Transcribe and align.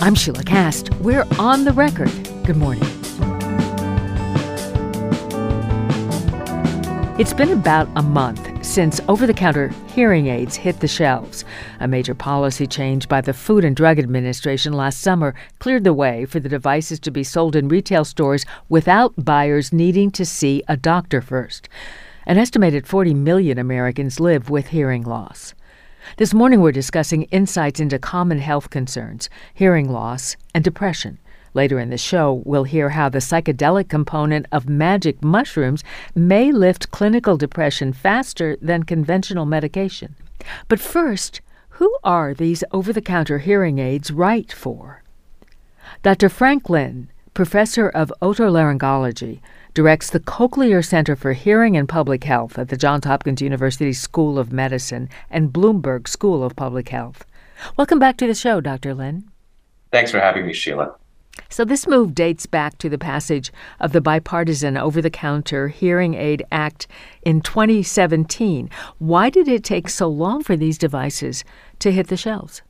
I'm 0.00 0.14
Sheila 0.14 0.42
Kast. 0.42 0.92
We're 0.96 1.26
on 1.38 1.64
the 1.64 1.72
record. 1.72 2.10
Good 2.44 2.56
morning. 2.56 2.82
It's 7.16 7.32
been 7.32 7.52
about 7.52 7.88
a 7.94 8.02
month 8.02 8.66
since 8.66 9.00
over 9.08 9.24
the 9.26 9.32
counter 9.32 9.68
hearing 9.86 10.26
aids 10.26 10.56
hit 10.56 10.80
the 10.80 10.88
shelves. 10.88 11.44
A 11.78 11.86
major 11.86 12.14
policy 12.14 12.66
change 12.66 13.08
by 13.08 13.20
the 13.20 13.32
Food 13.32 13.64
and 13.64 13.76
Drug 13.76 14.00
Administration 14.00 14.72
last 14.72 15.00
summer 15.00 15.32
cleared 15.60 15.84
the 15.84 15.92
way 15.92 16.24
for 16.24 16.40
the 16.40 16.48
devices 16.48 16.98
to 17.00 17.12
be 17.12 17.22
sold 17.22 17.54
in 17.54 17.68
retail 17.68 18.04
stores 18.04 18.44
without 18.68 19.14
buyers 19.16 19.72
needing 19.72 20.10
to 20.10 20.26
see 20.26 20.62
a 20.66 20.76
doctor 20.76 21.20
first. 21.20 21.68
An 22.26 22.36
estimated 22.36 22.86
40 22.86 23.14
million 23.14 23.58
Americans 23.58 24.18
live 24.18 24.50
with 24.50 24.68
hearing 24.68 25.04
loss. 25.04 25.54
This 26.16 26.34
morning, 26.34 26.60
we're 26.60 26.70
discussing 26.70 27.22
insights 27.24 27.80
into 27.80 27.98
common 27.98 28.38
health 28.38 28.70
concerns, 28.70 29.28
hearing 29.52 29.90
loss, 29.90 30.36
and 30.54 30.62
depression. 30.62 31.18
Later 31.54 31.80
in 31.80 31.90
the 31.90 31.98
show, 31.98 32.42
we'll 32.44 32.64
hear 32.64 32.90
how 32.90 33.08
the 33.08 33.18
psychedelic 33.18 33.88
component 33.88 34.46
of 34.52 34.68
magic 34.68 35.22
mushrooms 35.22 35.82
may 36.14 36.52
lift 36.52 36.90
clinical 36.90 37.36
depression 37.36 37.92
faster 37.92 38.56
than 38.60 38.82
conventional 38.82 39.46
medication. 39.46 40.14
But 40.68 40.78
first, 40.78 41.40
who 41.70 41.96
are 42.04 42.34
these 42.34 42.62
over 42.70 42.92
the 42.92 43.02
counter 43.02 43.38
hearing 43.38 43.78
aids 43.78 44.10
right 44.10 44.52
for? 44.52 45.02
Dr. 46.02 46.28
Frank 46.28 46.68
Lin, 46.68 47.08
professor 47.34 47.88
of 47.88 48.12
otolaryngology, 48.22 49.40
directs 49.74 50.08
the 50.08 50.20
Cochlear 50.20 50.84
Center 50.84 51.16
for 51.16 51.32
Hearing 51.32 51.76
and 51.76 51.88
Public 51.88 52.22
Health 52.22 52.56
at 52.56 52.68
the 52.68 52.76
Johns 52.76 53.04
Hopkins 53.04 53.42
University 53.42 53.92
School 53.92 54.38
of 54.38 54.52
Medicine 54.52 55.08
and 55.30 55.52
Bloomberg 55.52 56.06
School 56.06 56.44
of 56.44 56.54
Public 56.54 56.90
Health. 56.90 57.24
Welcome 57.76 57.98
back 57.98 58.16
to 58.18 58.28
the 58.28 58.34
show, 58.34 58.60
Dr. 58.60 58.94
Lin. 58.94 59.24
Thanks 59.90 60.12
for 60.12 60.20
having 60.20 60.46
me, 60.46 60.52
Sheila. 60.52 60.94
So, 61.48 61.64
this 61.64 61.88
move 61.88 62.14
dates 62.14 62.46
back 62.46 62.78
to 62.78 62.88
the 62.88 62.98
passage 62.98 63.52
of 63.80 63.90
the 63.90 64.00
Bipartisan 64.00 64.76
Over 64.76 65.02
the 65.02 65.10
Counter 65.10 65.66
Hearing 65.66 66.14
Aid 66.14 66.44
Act 66.52 66.86
in 67.22 67.40
2017. 67.40 68.70
Why 68.98 69.30
did 69.30 69.48
it 69.48 69.64
take 69.64 69.88
so 69.88 70.06
long 70.06 70.44
for 70.44 70.56
these 70.56 70.78
devices 70.78 71.44
to 71.80 71.90
hit 71.90 72.06
the 72.06 72.16
shelves? 72.16 72.62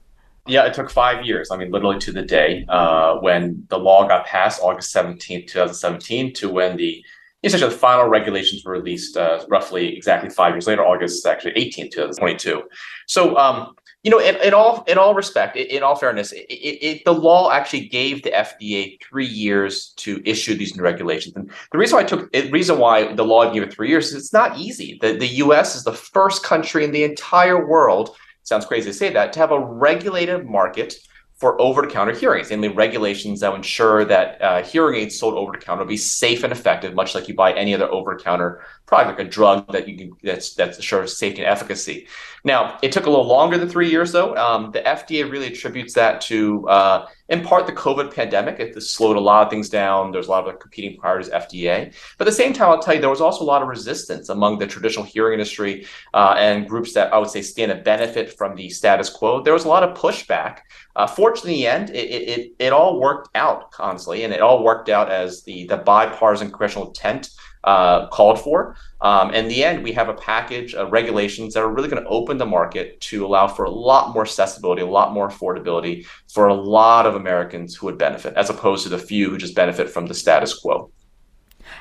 Yeah, 0.47 0.67
it 0.67 0.75
took 0.75 0.91
five 0.91 1.25
years. 1.25 1.51
I 1.51 1.57
mean, 1.57 1.71
literally 1.71 1.99
to 2.01 2.13
the 2.13 2.23
day 2.23 2.67
uh, 2.69 3.17
when 3.17 3.65
the 3.69 3.79
law 3.79 4.07
got 4.07 4.27
passed, 4.27 4.61
August 4.63 4.91
17, 4.93 5.47
2017, 5.47 6.35
to 6.35 6.51
when 6.51 6.77
the 6.77 7.03
essentially 7.43 7.71
the 7.71 7.79
final 7.79 8.09
regulations 8.09 8.65
were 8.65 8.73
released 8.73 9.17
uh, 9.17 9.45
roughly 9.49 9.97
exactly 9.97 10.29
five 10.31 10.55
years 10.55 10.67
later, 10.67 10.85
August 10.85 11.25
actually 11.27 11.53
18, 11.53 11.91
2022. 11.91 12.63
So, 13.07 13.37
um, 13.37 13.75
you 14.03 14.11
know, 14.11 14.19
in, 14.19 14.37
in, 14.43 14.53
all 14.53 14.85
in 14.87 14.99
all 14.99 15.15
respect, 15.15 15.57
in, 15.57 15.67
in 15.67 15.83
all 15.83 15.97
fairness, 15.97 16.33
it, 16.33 16.47
it, 16.51 17.05
the 17.07 17.15
law 17.15 17.51
actually 17.51 17.89
gave 17.89 18.23
the 18.23 18.31
FDA 18.31 18.99
three 19.03 19.27
years 19.27 19.95
to 19.97 20.21
issue 20.27 20.55
these 20.55 20.77
new 20.77 20.83
regulations. 20.83 21.37
And 21.37 21.51
the 21.73 21.79
reason 21.79 21.97
why 21.97 22.03
I 22.03 22.07
took 22.07 22.31
the 22.33 22.51
reason 22.51 22.79
why 22.79 23.15
the 23.15 23.25
law 23.25 23.51
gave 23.51 23.63
it 23.63 23.73
three 23.73 23.89
years 23.89 24.09
is 24.09 24.15
it's 24.15 24.33
not 24.33 24.59
easy. 24.59 24.99
The 25.01 25.15
the 25.15 25.29
U.S. 25.45 25.75
is 25.75 25.85
the 25.85 25.95
first 25.95 26.43
country 26.43 26.85
in 26.85 26.93
the 26.93 27.05
entire 27.05 27.67
world 27.67 28.15
sounds 28.45 28.65
crazy 28.65 28.91
to 28.91 28.95
say 28.95 29.13
that, 29.13 29.33
to 29.33 29.39
have 29.41 29.51
a 29.51 29.59
regulated 29.59 30.47
market 30.47 30.95
for 31.35 31.61
over-the-counter 31.61 32.15
hearing 32.15 32.41
aids, 32.41 32.51
namely 32.51 32.69
regulations 32.69 33.41
that 33.41 33.53
ensure 33.53 34.05
that 34.05 34.41
uh, 34.41 34.63
hearing 34.63 35.01
aids 35.01 35.19
sold 35.19 35.35
over-the-counter 35.35 35.83
will 35.83 35.89
be 35.89 35.97
safe 35.97 36.45
and 36.45 36.53
effective, 36.53 36.95
much 36.95 37.15
like 37.15 37.27
you 37.27 37.35
buy 37.35 37.53
any 37.53 37.75
other 37.75 37.91
over-the-counter 37.91 38.65
product, 38.87 39.19
like 39.19 39.27
a 39.27 39.31
drug 39.31 39.73
that 39.73 39.89
you 39.89 39.97
can 39.97 40.13
that's 40.23 40.55
that 40.55 40.79
assures 40.79 41.17
safety 41.17 41.43
and 41.43 41.51
efficacy. 41.51 42.07
Now, 42.47 42.79
it 42.83 42.93
took 42.93 43.07
a 43.07 43.11
little 43.11 43.27
longer 43.27 43.57
than 43.57 43.71
three 43.71 43.91
years, 43.91 44.13
though. 44.13 44.37
Um, 44.37 44.71
the 44.71 44.81
FDA 44.81 45.31
really 45.31 45.47
attributes 45.47 45.95
that 45.95 46.21
to, 46.23 46.69
uh, 46.69 47.07
in 47.31 47.43
part, 47.43 47.67
the 47.67 47.73
COVID 47.73 48.15
pandemic. 48.15 48.61
It 48.61 48.79
slowed 48.83 49.17
a 49.17 49.21
lot 49.21 49.47
of 49.47 49.51
things 49.51 49.71
down. 49.71 50.13
There's 50.13 50.27
a 50.27 50.31
lot 50.31 50.47
of 50.47 50.59
competing 50.59 50.99
priorities, 50.99 51.33
FDA. 51.33 51.95
But 52.19 52.27
at 52.27 52.31
the 52.31 52.37
same 52.37 52.53
time, 52.53 52.69
I'll 52.69 52.83
tell 52.83 52.95
you, 52.95 53.01
there 53.01 53.09
was 53.09 53.23
also 53.23 53.43
a 53.43 53.47
lot 53.47 53.63
of 53.63 53.69
resistance 53.69 54.29
among 54.29 54.59
the 54.59 54.67
traditional 54.67 55.07
hearing 55.07 55.33
industry 55.33 55.87
uh, 56.13 56.35
and 56.37 56.69
groups 56.69 56.93
that 56.93 57.15
I 57.15 57.19
would 57.19 57.31
say 57.31 57.41
stand 57.41 57.71
to 57.71 57.77
benefit 57.77 58.37
from 58.37 58.55
the 58.55 58.69
status 58.69 59.09
quo. 59.09 59.43
There 59.43 59.55
was 59.55 59.65
a 59.65 59.69
lot 59.69 59.83
of 59.83 59.97
pushback. 59.97 60.59
Uh, 60.97 61.07
fortunately, 61.07 61.55
in 61.55 61.61
the 61.61 61.67
end, 61.67 61.91
it, 61.91 62.11
it, 62.11 62.53
it 62.59 62.73
all 62.75 63.01
worked 63.01 63.35
out, 63.35 63.73
honestly, 63.79 64.25
and 64.25 64.35
it 64.35 64.43
all 64.43 64.63
worked 64.63 64.91
out 64.91 65.11
as 65.11 65.43
the, 65.45 65.67
the 65.69 65.79
bipartisan 65.79 66.51
congressional 66.51 66.89
intent 66.89 67.31
uh, 67.65 68.09
called 68.09 68.41
for. 68.41 68.77
Um, 69.01 69.33
in 69.33 69.49
the 69.49 69.65
end, 69.65 69.83
we 69.83 69.93
have 69.93 70.09
a 70.09 70.15
package 70.15 70.75
of 70.75 70.93
regulations 70.93 71.55
that 71.55 71.61
are 71.61 71.73
really 71.73 71.89
going 71.89 72.03
to 72.03 72.09
open 72.09 72.39
the 72.39 72.47
market 72.47 73.01
to 73.03 73.25
allow 73.27 73.49
for 73.49 73.65
a 73.65 73.71
lot 73.71 74.15
more 74.15 74.23
accessibility, 74.23 74.83
a 74.83 74.87
lot 74.87 75.13
more 75.13 75.29
affordability 75.29 76.07
for 76.33 76.49
a 76.49 76.55
lot 76.55 77.07
of 77.07 77.15
Americans 77.15 77.75
who 77.75 77.87
would 77.87 77.99
benefit, 77.99 78.35
as 78.35 78.51
opposed 78.51 78.83
to 78.85 78.89
the 78.89 78.99
few 78.99 79.31
who 79.31 79.39
just 79.39 79.55
benefit 79.55 79.91
from 79.91 80.07
the 80.07 80.15
status 80.15 80.59
quo. 80.59 80.91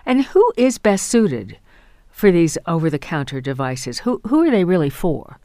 And 0.06 0.24
who 0.26 0.54
is 0.58 0.78
best 0.78 1.08
suited 1.08 1.58
for 2.10 2.32
these 2.32 2.58
over 2.66 2.90
the 2.90 3.00
counter 3.00 3.42
devices? 3.42 4.00
Who, 4.00 4.22
who 4.28 4.44
are 4.44 4.52
they 4.52 4.64
really 4.64 4.90
for? 4.90 5.40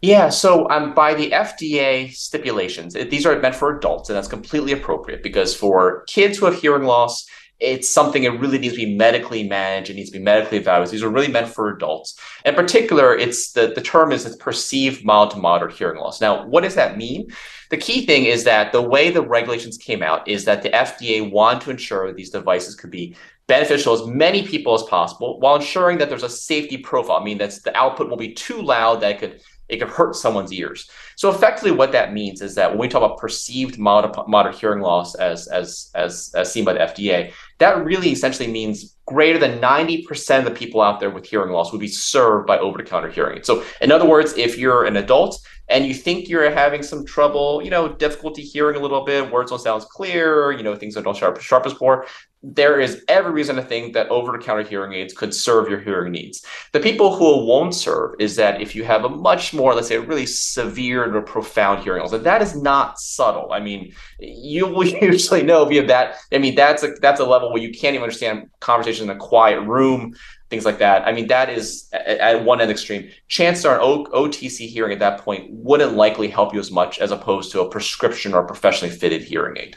Yeah, 0.00 0.28
so 0.28 0.70
um, 0.70 0.94
by 0.94 1.14
the 1.14 1.30
FDA 1.30 2.12
stipulations, 2.14 2.94
it, 2.94 3.10
these 3.10 3.26
are 3.26 3.36
meant 3.40 3.56
for 3.56 3.76
adults, 3.76 4.08
and 4.08 4.16
that's 4.16 4.28
completely 4.28 4.72
appropriate 4.72 5.24
because 5.24 5.56
for 5.56 6.04
kids 6.04 6.38
who 6.38 6.46
have 6.46 6.60
hearing 6.60 6.84
loss, 6.84 7.26
it's 7.60 7.88
something 7.88 8.22
that 8.22 8.38
really 8.38 8.58
needs 8.58 8.74
to 8.74 8.84
be 8.84 8.96
medically 8.96 9.48
managed. 9.48 9.90
It 9.90 9.94
needs 9.94 10.10
to 10.10 10.18
be 10.18 10.22
medically 10.22 10.58
evaluated. 10.58 10.92
These 10.92 11.02
are 11.02 11.10
really 11.10 11.30
meant 11.30 11.48
for 11.48 11.70
adults. 11.70 12.18
In 12.44 12.54
particular, 12.54 13.16
it's 13.16 13.52
the, 13.52 13.72
the 13.74 13.80
term 13.80 14.12
is 14.12 14.24
it's 14.24 14.36
perceived 14.36 15.04
mild 15.04 15.32
to 15.32 15.38
moderate 15.38 15.74
hearing 15.74 16.00
loss. 16.00 16.20
Now, 16.20 16.46
what 16.46 16.62
does 16.62 16.76
that 16.76 16.96
mean? 16.96 17.28
The 17.70 17.76
key 17.76 18.06
thing 18.06 18.24
is 18.24 18.44
that 18.44 18.72
the 18.72 18.80
way 18.80 19.10
the 19.10 19.22
regulations 19.22 19.76
came 19.76 20.02
out 20.02 20.28
is 20.28 20.44
that 20.44 20.62
the 20.62 20.70
FDA 20.70 21.30
wanted 21.30 21.62
to 21.62 21.70
ensure 21.70 22.12
these 22.12 22.30
devices 22.30 22.76
could 22.76 22.90
be 22.90 23.16
beneficial 23.48 23.94
as 23.94 24.06
many 24.06 24.46
people 24.46 24.74
as 24.74 24.82
possible 24.84 25.40
while 25.40 25.56
ensuring 25.56 25.98
that 25.98 26.08
there's 26.08 26.22
a 26.22 26.28
safety 26.28 26.76
profile. 26.76 27.16
I 27.16 27.24
mean, 27.24 27.38
that's 27.38 27.62
the 27.62 27.76
output 27.76 28.08
will 28.08 28.16
be 28.16 28.34
too 28.34 28.62
loud 28.62 29.00
that 29.00 29.12
it 29.12 29.18
could 29.18 29.40
it 29.68 29.78
could 29.78 29.88
hurt 29.88 30.16
someone's 30.16 30.52
ears. 30.52 30.90
So 31.16 31.30
effectively, 31.30 31.72
what 31.72 31.92
that 31.92 32.12
means 32.12 32.40
is 32.40 32.54
that 32.54 32.70
when 32.70 32.78
we 32.78 32.88
talk 32.88 33.02
about 33.02 33.18
perceived 33.18 33.78
moderate, 33.78 34.28
moderate 34.28 34.56
hearing 34.56 34.80
loss 34.80 35.14
as, 35.14 35.46
as, 35.48 35.90
as, 35.94 36.32
as 36.34 36.52
seen 36.52 36.64
by 36.64 36.74
the 36.74 36.80
FDA, 36.80 37.32
that 37.58 37.84
really 37.84 38.10
essentially 38.10 38.50
means 38.50 38.96
greater 39.06 39.38
than 39.38 39.58
90% 39.58 40.38
of 40.38 40.44
the 40.44 40.50
people 40.50 40.80
out 40.80 41.00
there 41.00 41.10
with 41.10 41.26
hearing 41.26 41.50
loss 41.50 41.72
would 41.72 41.80
be 41.80 41.88
served 41.88 42.46
by 42.46 42.58
over-the-counter 42.58 43.10
hearing. 43.10 43.42
So 43.42 43.64
in 43.80 43.90
other 43.90 44.06
words, 44.06 44.34
if 44.36 44.58
you're 44.58 44.84
an 44.84 44.96
adult 44.96 45.40
and 45.68 45.86
you 45.86 45.94
think 45.94 46.28
you're 46.28 46.50
having 46.50 46.82
some 46.82 47.04
trouble, 47.04 47.62
you 47.62 47.70
know, 47.70 47.88
difficulty 47.88 48.42
hearing 48.42 48.76
a 48.76 48.80
little 48.80 49.04
bit, 49.04 49.30
words 49.30 49.50
don't 49.50 49.60
sound 49.60 49.82
clear, 49.82 50.52
you 50.52 50.62
know, 50.62 50.74
things 50.76 50.94
don't 50.94 51.16
sharp, 51.16 51.40
sharp 51.40 51.66
as 51.66 51.72
before, 51.72 52.06
there 52.42 52.78
is 52.80 53.04
every 53.08 53.32
reason 53.32 53.56
to 53.56 53.62
think 53.62 53.94
that 53.94 54.08
over-the-counter 54.10 54.62
hearing 54.62 54.92
aids 54.92 55.12
could 55.12 55.34
serve 55.34 55.68
your 55.68 55.80
hearing 55.80 56.12
needs. 56.12 56.44
The 56.72 56.78
people 56.78 57.16
who 57.16 57.44
won't 57.44 57.74
serve 57.74 58.14
is 58.20 58.36
that 58.36 58.60
if 58.60 58.76
you 58.76 58.84
have 58.84 59.04
a 59.04 59.08
much 59.08 59.52
more, 59.52 59.74
let's 59.74 59.88
say, 59.88 59.98
really 59.98 60.26
severe 60.26 61.16
or 61.16 61.22
profound 61.22 61.82
hearing 61.82 62.02
loss, 62.02 62.12
and 62.12 62.24
that 62.24 62.40
is 62.40 62.54
not 62.54 63.00
subtle. 63.00 63.52
I 63.52 63.58
mean, 63.58 63.92
you 64.20 64.66
will 64.72 64.86
usually 64.86 65.42
know 65.42 65.64
if 65.64 65.72
you 65.72 65.78
have 65.78 65.88
that. 65.88 66.16
I 66.32 66.38
mean, 66.38 66.54
that's 66.54 66.84
a 66.84 66.94
that's 67.00 67.20
a 67.20 67.26
level 67.26 67.52
where 67.52 67.62
you 67.62 67.72
can't 67.72 67.94
even 67.94 68.04
understand 68.04 68.50
conversations 68.60 69.10
in 69.10 69.16
a 69.16 69.18
quiet 69.18 69.60
room, 69.62 70.14
things 70.48 70.64
like 70.64 70.78
that. 70.78 71.06
I 71.08 71.12
mean, 71.12 71.26
that 71.28 71.50
is 71.50 71.88
at, 71.92 72.06
at 72.06 72.44
one 72.44 72.60
end 72.60 72.70
extreme. 72.70 73.10
Chances 73.26 73.64
are 73.64 73.74
an 73.74 73.80
o- 73.82 74.04
OTC 74.04 74.68
hearing 74.68 74.92
at 74.92 75.00
that 75.00 75.20
point 75.20 75.50
wouldn't 75.50 75.94
likely 75.94 76.28
help 76.28 76.54
you 76.54 76.60
as 76.60 76.70
much 76.70 77.00
as 77.00 77.10
opposed 77.10 77.50
to 77.52 77.62
a 77.62 77.68
prescription 77.68 78.32
or 78.32 78.44
professionally 78.44 78.94
fitted 78.94 79.22
hearing 79.22 79.56
aid. 79.58 79.76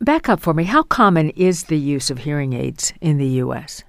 Back 0.00 0.28
up 0.28 0.38
for 0.38 0.54
me. 0.54 0.64
How 0.64 0.84
common 0.84 1.30
is 1.30 1.64
the 1.64 1.76
use 1.76 2.08
of 2.08 2.18
hearing 2.18 2.52
aids 2.52 2.92
in 3.00 3.18
the 3.18 3.26
U.S.? 3.42 3.82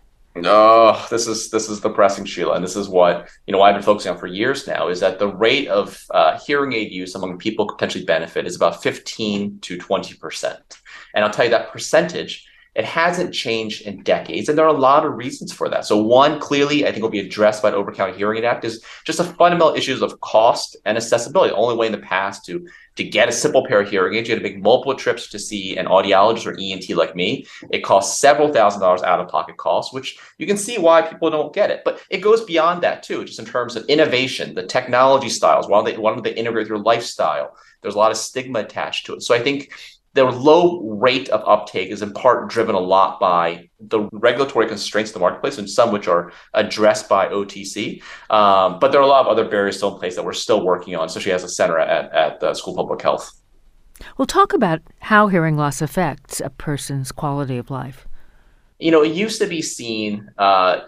Oh, 0.43 1.07
this 1.11 1.27
is 1.27 1.51
this 1.51 1.69
is 1.69 1.81
the 1.81 1.89
pressing, 1.89 2.25
Sheila, 2.25 2.53
and 2.53 2.63
this 2.63 2.75
is 2.75 2.89
what 2.89 3.29
you 3.45 3.51
know 3.51 3.61
I've 3.61 3.75
been 3.75 3.83
focusing 3.83 4.11
on 4.11 4.17
for 4.17 4.25
years 4.25 4.65
now. 4.65 4.87
Is 4.87 4.99
that 5.01 5.19
the 5.19 5.27
rate 5.27 5.67
of 5.67 6.03
uh, 6.11 6.39
hearing 6.39 6.73
aid 6.73 6.91
use 6.91 7.13
among 7.13 7.37
people 7.37 7.67
potentially 7.67 8.05
benefit 8.05 8.47
is 8.47 8.55
about 8.55 8.81
fifteen 8.81 9.59
to 9.59 9.77
twenty 9.77 10.15
percent, 10.15 10.79
and 11.13 11.23
I'll 11.23 11.31
tell 11.31 11.45
you 11.45 11.51
that 11.51 11.71
percentage 11.71 12.48
it 12.75 12.85
hasn't 12.85 13.33
changed 13.33 13.81
in 13.81 14.03
decades, 14.03 14.47
and 14.47 14.57
there 14.57 14.65
are 14.65 14.75
a 14.75 14.79
lot 14.79 15.05
of 15.05 15.13
reasons 15.13 15.51
for 15.51 15.69
that. 15.69 15.85
So, 15.85 15.97
one 15.97 16.39
clearly, 16.39 16.85
I 16.85 16.91
think 16.91 17.01
will 17.01 17.09
be 17.09 17.19
addressed 17.19 17.63
by 17.63 17.71
the 17.71 17.77
Over 17.77 17.91
Counter 17.91 18.15
Hearing 18.15 18.45
Act 18.45 18.63
is 18.63 18.83
just 19.05 19.17
the 19.17 19.23
fundamental 19.23 19.75
issues 19.75 20.01
of 20.01 20.19
cost 20.21 20.77
and 20.85 20.97
accessibility. 20.97 21.51
The 21.51 21.57
only 21.57 21.75
way 21.75 21.87
in 21.87 21.91
the 21.91 21.97
past 21.97 22.45
to 22.45 22.65
to 22.99 23.03
get 23.05 23.29
a 23.29 23.31
simple 23.31 23.65
pair 23.65 23.79
of 23.79 23.89
hearing 23.89 24.15
aids, 24.15 24.27
you 24.27 24.35
had 24.35 24.43
to 24.43 24.49
make 24.49 24.61
multiple 24.61 24.93
trips 24.93 25.29
to 25.29 25.39
see 25.39 25.77
an 25.77 25.85
audiologist 25.85 26.45
or 26.45 26.57
ENT 26.59 26.89
like 26.97 27.15
me. 27.15 27.45
It 27.71 27.79
costs 27.79 28.19
several 28.19 28.51
thousand 28.51 28.81
dollars 28.81 29.01
out 29.03 29.21
of 29.21 29.29
pocket 29.29 29.55
costs, 29.55 29.93
which 29.93 30.19
you 30.37 30.45
can 30.45 30.57
see 30.57 30.77
why 30.77 31.01
people 31.01 31.29
don't 31.29 31.53
get 31.53 31.71
it. 31.71 31.81
But 31.85 32.01
it 32.09 32.17
goes 32.17 32.43
beyond 32.43 32.83
that 32.83 33.01
too, 33.01 33.23
just 33.23 33.39
in 33.39 33.45
terms 33.45 33.77
of 33.77 33.85
innovation, 33.85 34.53
the 34.53 34.63
technology 34.63 35.29
styles. 35.29 35.67
Why 35.67 35.77
don't 35.77 35.85
they, 35.85 35.97
why 35.97 36.13
don't 36.13 36.23
they 36.23 36.33
integrate 36.33 36.65
with 36.65 36.69
your 36.69 36.79
lifestyle? 36.79 37.55
There's 37.81 37.95
a 37.95 37.97
lot 37.97 38.11
of 38.11 38.17
stigma 38.17 38.59
attached 38.59 39.05
to 39.05 39.13
it. 39.13 39.23
So 39.23 39.33
I 39.33 39.39
think 39.39 39.71
the 40.13 40.25
low 40.25 40.81
rate 40.81 41.29
of 41.29 41.43
uptake 41.47 41.89
is 41.89 42.01
in 42.01 42.13
part 42.13 42.49
driven 42.49 42.75
a 42.75 42.79
lot 42.79 43.19
by 43.19 43.69
the 43.79 44.09
regulatory 44.11 44.67
constraints 44.67 45.11
in 45.11 45.13
the 45.13 45.19
marketplace, 45.19 45.57
and 45.57 45.69
some 45.69 45.91
which 45.91 46.07
are 46.07 46.31
addressed 46.53 47.07
by 47.07 47.27
OTC. 47.27 48.01
Um, 48.29 48.79
but 48.79 48.91
there 48.91 48.99
are 48.99 49.03
a 49.03 49.07
lot 49.07 49.21
of 49.21 49.27
other 49.27 49.47
barriers 49.47 49.77
still 49.77 49.93
in 49.93 49.99
place 49.99 50.15
that 50.15 50.25
we're 50.25 50.33
still 50.33 50.65
working 50.65 50.95
on, 50.95 51.05
especially 51.05 51.31
as 51.31 51.43
a 51.43 51.49
center 51.49 51.77
at, 51.77 52.11
at 52.11 52.39
the 52.39 52.53
School 52.53 52.73
of 52.73 52.77
Public 52.77 53.01
Health. 53.01 53.31
We'll 54.17 54.25
talk 54.25 54.53
about 54.53 54.81
how 54.99 55.27
hearing 55.27 55.57
loss 55.57 55.81
affects 55.81 56.39
a 56.39 56.49
person's 56.49 57.11
quality 57.11 57.57
of 57.57 57.69
life. 57.69 58.07
You 58.79 58.91
know, 58.91 59.03
it 59.03 59.11
used 59.11 59.41
to 59.41 59.47
be 59.47 59.61
seen 59.61 60.31
uh, 60.37 60.81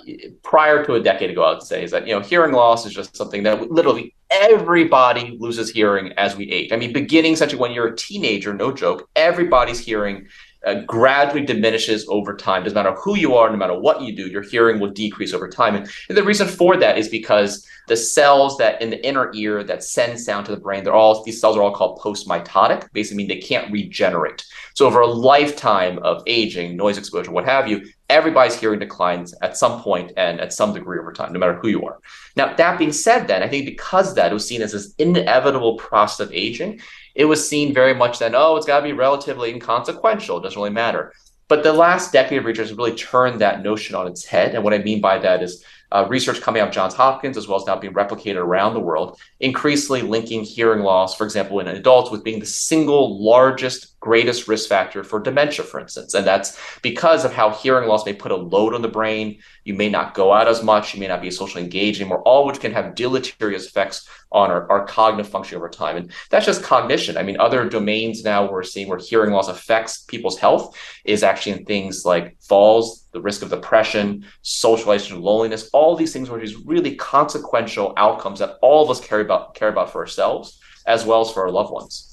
prior 0.43 0.85
to 0.85 0.93
a 0.93 1.01
decade 1.01 1.29
ago, 1.29 1.43
I 1.43 1.53
would 1.53 1.61
say, 1.61 1.83
is 1.83 1.91
that, 1.91 2.07
you 2.07 2.13
know, 2.13 2.21
hearing 2.21 2.53
loss 2.53 2.85
is 2.85 2.93
just 2.93 3.17
something 3.17 3.43
that 3.43 3.69
literally 3.69 4.15
everybody 4.31 5.37
loses 5.39 5.69
hearing 5.69 6.13
as 6.13 6.35
we 6.35 6.49
age. 6.49 6.71
I 6.71 6.77
mean, 6.77 6.93
beginning 6.93 7.33
essentially 7.33 7.59
when 7.59 7.71
you're 7.71 7.87
a 7.87 7.95
teenager, 7.95 8.53
no 8.53 8.71
joke, 8.71 9.09
everybody's 9.15 9.79
hearing 9.79 10.27
uh, 10.65 10.81
gradually 10.85 11.45
diminishes 11.45 12.05
over 12.07 12.35
time. 12.35 12.63
Doesn't 12.63 12.75
matter 12.75 12.93
who 12.93 13.17
you 13.17 13.35
are, 13.35 13.49
no 13.49 13.57
matter 13.57 13.77
what 13.77 14.01
you 14.01 14.15
do, 14.15 14.27
your 14.27 14.41
hearing 14.41 14.79
will 14.79 14.91
decrease 14.91 15.33
over 15.33 15.49
time. 15.49 15.75
And, 15.75 15.89
and 16.07 16.17
the 16.17 16.23
reason 16.23 16.47
for 16.47 16.77
that 16.77 16.97
is 16.97 17.09
because 17.09 17.65
the 17.87 17.97
cells 17.97 18.57
that 18.57 18.81
in 18.81 18.89
the 18.89 19.05
inner 19.05 19.31
ear 19.33 19.63
that 19.63 19.83
send 19.83 20.19
sound 20.19 20.45
to 20.45 20.51
the 20.51 20.61
brain, 20.61 20.83
they're 20.83 20.93
all 20.93 21.23
these 21.23 21.41
cells 21.41 21.57
are 21.57 21.61
all 21.61 21.73
called 21.73 21.99
postmitotic, 21.99 22.91
basically 22.93 23.17
mean 23.17 23.27
they 23.27 23.37
can't 23.37 23.71
regenerate. 23.71 24.45
So 24.75 24.85
over 24.85 25.01
a 25.01 25.07
lifetime 25.07 25.97
of 25.99 26.23
aging, 26.27 26.77
noise 26.77 26.97
exposure, 26.97 27.31
what 27.31 27.45
have 27.45 27.67
you, 27.67 27.85
everybody's 28.09 28.59
hearing 28.59 28.79
declines 28.79 29.33
at 29.41 29.57
some 29.57 29.81
point 29.81 30.11
and 30.17 30.39
at 30.39 30.53
some 30.53 30.73
degree 30.73 30.99
over 30.99 31.11
time, 31.11 31.33
no 31.33 31.39
matter 31.39 31.55
who 31.55 31.69
you 31.69 31.83
are. 31.85 31.99
Now, 32.35 32.53
that 32.55 32.77
being 32.77 32.91
said, 32.91 33.27
then 33.27 33.41
I 33.41 33.47
think 33.47 33.65
because 33.65 34.15
that 34.15 34.31
was 34.31 34.47
seen 34.47 34.61
as 34.61 34.73
this 34.73 34.93
inevitable 34.97 35.77
process 35.77 36.27
of 36.27 36.33
aging, 36.33 36.81
it 37.15 37.25
was 37.25 37.47
seen 37.47 37.73
very 37.73 37.93
much 37.93 38.19
then, 38.19 38.35
oh, 38.35 38.55
it's 38.55 38.65
got 38.65 38.79
to 38.79 38.83
be 38.83 38.93
relatively 38.93 39.51
inconsequential. 39.51 40.37
It 40.37 40.43
doesn't 40.43 40.57
really 40.57 40.71
matter. 40.71 41.13
But 41.47 41.63
the 41.63 41.73
last 41.73 42.13
decade 42.13 42.39
of 42.39 42.45
research 42.45 42.69
has 42.69 42.77
really 42.77 42.95
turned 42.95 43.41
that 43.41 43.61
notion 43.61 43.95
on 43.95 44.07
its 44.07 44.23
head. 44.23 44.55
And 44.55 44.63
what 44.63 44.73
I 44.73 44.77
mean 44.77 45.01
by 45.01 45.17
that 45.19 45.43
is 45.43 45.65
uh, 45.91 46.05
research 46.07 46.39
coming 46.39 46.61
out 46.61 46.69
of 46.69 46.73
Johns 46.73 46.93
Hopkins, 46.93 47.35
as 47.35 47.47
well 47.47 47.59
as 47.59 47.67
now 47.67 47.75
being 47.75 47.93
replicated 47.93 48.37
around 48.37 48.73
the 48.73 48.79
world, 48.79 49.19
increasingly 49.41 50.01
linking 50.01 50.43
hearing 50.43 50.81
loss, 50.81 51.17
for 51.17 51.25
example, 51.25 51.59
in 51.59 51.67
adults, 51.67 52.09
with 52.09 52.23
being 52.23 52.39
the 52.39 52.45
single 52.45 53.21
largest, 53.21 53.90
greatest 54.01 54.47
risk 54.47 54.67
factor 54.67 55.03
for 55.03 55.19
dementia, 55.19 55.63
for 55.63 55.79
instance. 55.79 56.15
And 56.15 56.25
that's 56.25 56.59
because 56.81 57.23
of 57.23 57.31
how 57.31 57.51
hearing 57.51 57.87
loss 57.87 58.05
may 58.05 58.13
put 58.13 58.31
a 58.31 58.35
load 58.35 58.73
on 58.73 58.81
the 58.81 58.87
brain. 58.87 59.37
You 59.63 59.75
may 59.75 59.89
not 59.89 60.15
go 60.15 60.33
out 60.33 60.47
as 60.47 60.63
much, 60.63 60.93
you 60.93 60.99
may 60.99 61.07
not 61.07 61.21
be 61.21 61.29
socially 61.29 61.63
engaged 61.63 62.01
anymore, 62.01 62.23
all 62.23 62.47
which 62.47 62.59
can 62.59 62.73
have 62.73 62.95
deleterious 62.95 63.67
effects 63.67 64.09
on 64.31 64.49
our, 64.49 64.69
our 64.71 64.85
cognitive 64.87 65.31
function 65.31 65.55
over 65.55 65.69
time. 65.69 65.97
And 65.97 66.11
that's 66.31 66.47
just 66.47 66.63
cognition. 66.63 67.15
I 67.15 67.23
mean, 67.23 67.39
other 67.39 67.69
domains 67.69 68.23
now 68.23 68.51
we're 68.51 68.63
seeing 68.63 68.87
where 68.87 68.97
hearing 68.97 69.31
loss 69.31 69.47
affects 69.47 69.99
people's 69.99 70.39
health 70.39 70.75
is 71.05 71.21
actually 71.21 71.59
in 71.59 71.65
things 71.65 72.03
like 72.03 72.35
falls, 72.41 73.05
the 73.11 73.21
risk 73.21 73.43
of 73.43 73.51
depression, 73.51 74.25
social 74.41 74.91
isolation, 74.91 75.21
loneliness, 75.21 75.69
all 75.73 75.95
these 75.95 76.11
things 76.11 76.27
are 76.27 76.39
these 76.39 76.55
really 76.55 76.95
consequential 76.95 77.93
outcomes 77.97 78.39
that 78.39 78.57
all 78.63 78.83
of 78.83 78.89
us 78.89 78.99
care 78.99 79.19
about 79.19 79.53
care 79.53 79.69
about 79.69 79.91
for 79.91 80.01
ourselves 80.01 80.59
as 80.87 81.05
well 81.05 81.21
as 81.21 81.31
for 81.31 81.43
our 81.43 81.51
loved 81.51 81.71
ones. 81.71 82.10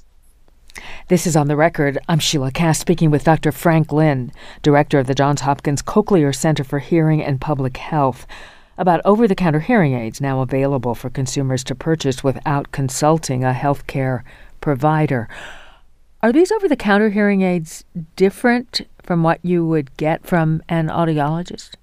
This 1.09 1.27
is 1.27 1.37
on 1.37 1.49
the 1.49 1.57
record. 1.57 1.99
I'm 2.09 2.19
Sheila 2.19 2.51
Kast 2.51 2.81
speaking 2.81 3.11
with 3.11 3.25
Dr. 3.25 3.53
Frank 3.53 3.93
Lin, 3.93 4.33
director 4.63 4.99
of 4.99 5.07
the 5.07 5.15
Johns 5.15 5.43
Hopkins 5.43 5.83
Cochlear 5.83 6.35
Center 6.35 6.65
for 6.65 6.79
Hearing 6.79 7.23
and 7.23 7.41
Public 7.41 7.77
Health 7.77 8.27
about 8.79 9.01
over 9.05 9.29
the 9.29 9.35
counter 9.35 9.61
hearing 9.61 9.95
aids 9.95 10.21
now 10.21 10.41
available 10.41 10.95
for 10.95 11.11
consumers 11.11 11.65
to 11.65 11.75
purchase 11.75 12.25
without 12.25 12.73
consulting 12.73 13.45
a 13.45 13.53
healthcare 13.53 14.23
provider. 14.61 15.29
Are 16.23 16.33
these 16.33 16.51
over 16.51 16.69
the 16.69 16.77
counter 16.77 17.11
hearing 17.11 17.43
aids 17.43 17.85
different 18.17 18.81
from 19.03 19.23
what 19.23 19.45
you 19.45 19.67
would 19.67 19.97
get 19.97 20.27
from 20.27 20.63
an 20.69 20.89
audiologist? 20.89 21.75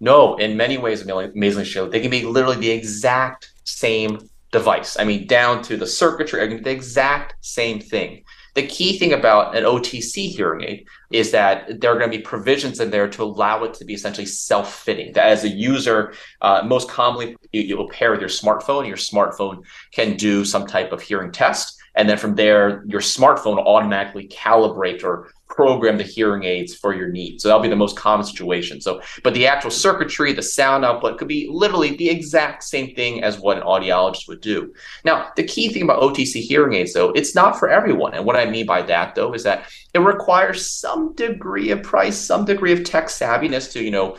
No, 0.00 0.36
in 0.36 0.56
many 0.56 0.78
ways, 0.78 1.02
amazingly, 1.02 1.64
Sheila, 1.64 1.90
they 1.90 2.00
can 2.00 2.10
be 2.10 2.24
literally 2.24 2.56
the 2.56 2.70
exact 2.70 3.52
same 3.64 4.29
device. 4.52 4.98
I 4.98 5.04
mean, 5.04 5.26
down 5.26 5.62
to 5.64 5.76
the 5.76 5.86
circuitry, 5.86 6.42
I 6.42 6.48
mean, 6.48 6.62
the 6.62 6.70
exact 6.70 7.34
same 7.40 7.80
thing. 7.80 8.24
The 8.54 8.66
key 8.66 8.98
thing 8.98 9.12
about 9.12 9.56
an 9.56 9.62
OTC 9.62 10.28
hearing 10.28 10.64
aid 10.64 10.86
is 11.12 11.30
that 11.30 11.80
there 11.80 11.92
are 11.92 11.98
going 11.98 12.10
to 12.10 12.16
be 12.16 12.22
provisions 12.22 12.80
in 12.80 12.90
there 12.90 13.08
to 13.08 13.22
allow 13.22 13.62
it 13.62 13.74
to 13.74 13.84
be 13.84 13.94
essentially 13.94 14.26
self-fitting. 14.26 15.12
That 15.12 15.28
as 15.28 15.44
a 15.44 15.48
user, 15.48 16.14
uh, 16.40 16.62
most 16.66 16.88
commonly 16.88 17.36
you, 17.52 17.62
you 17.62 17.76
will 17.76 17.88
pair 17.90 18.10
with 18.10 18.20
your 18.20 18.28
smartphone. 18.28 18.88
Your 18.88 18.96
smartphone 18.96 19.62
can 19.92 20.16
do 20.16 20.44
some 20.44 20.66
type 20.66 20.90
of 20.90 21.00
hearing 21.00 21.30
test. 21.30 21.80
And 21.96 22.08
then 22.08 22.18
from 22.18 22.34
there, 22.34 22.84
your 22.86 23.00
smartphone 23.00 23.58
automatically 23.58 24.28
calibrate 24.28 25.02
or 25.02 25.32
program 25.50 25.98
the 25.98 26.04
hearing 26.04 26.44
aids 26.44 26.74
for 26.74 26.94
your 26.94 27.08
needs. 27.08 27.42
So 27.42 27.48
that'll 27.48 27.62
be 27.62 27.68
the 27.68 27.76
most 27.76 27.96
common 27.96 28.24
situation. 28.24 28.80
So, 28.80 29.02
but 29.24 29.34
the 29.34 29.46
actual 29.46 29.70
circuitry, 29.70 30.32
the 30.32 30.42
sound 30.42 30.84
output 30.84 31.18
could 31.18 31.28
be 31.28 31.48
literally 31.50 31.96
the 31.96 32.08
exact 32.08 32.62
same 32.62 32.94
thing 32.94 33.24
as 33.24 33.38
what 33.38 33.58
an 33.58 33.64
audiologist 33.64 34.28
would 34.28 34.40
do. 34.40 34.72
Now, 35.04 35.30
the 35.36 35.42
key 35.42 35.68
thing 35.68 35.82
about 35.82 36.00
OTC 36.00 36.40
hearing 36.40 36.74
aids, 36.74 36.92
though, 36.92 37.10
it's 37.10 37.34
not 37.34 37.58
for 37.58 37.68
everyone. 37.68 38.14
And 38.14 38.24
what 38.24 38.36
I 38.36 38.46
mean 38.48 38.64
by 38.64 38.82
that, 38.82 39.14
though, 39.16 39.34
is 39.34 39.42
that 39.42 39.68
it 39.92 39.98
requires 39.98 40.70
some 40.70 41.14
degree 41.14 41.70
of 41.70 41.82
price, 41.82 42.16
some 42.16 42.44
degree 42.44 42.72
of 42.72 42.84
tech 42.84 43.06
savviness 43.06 43.72
to, 43.72 43.82
you 43.82 43.90
know, 43.90 44.16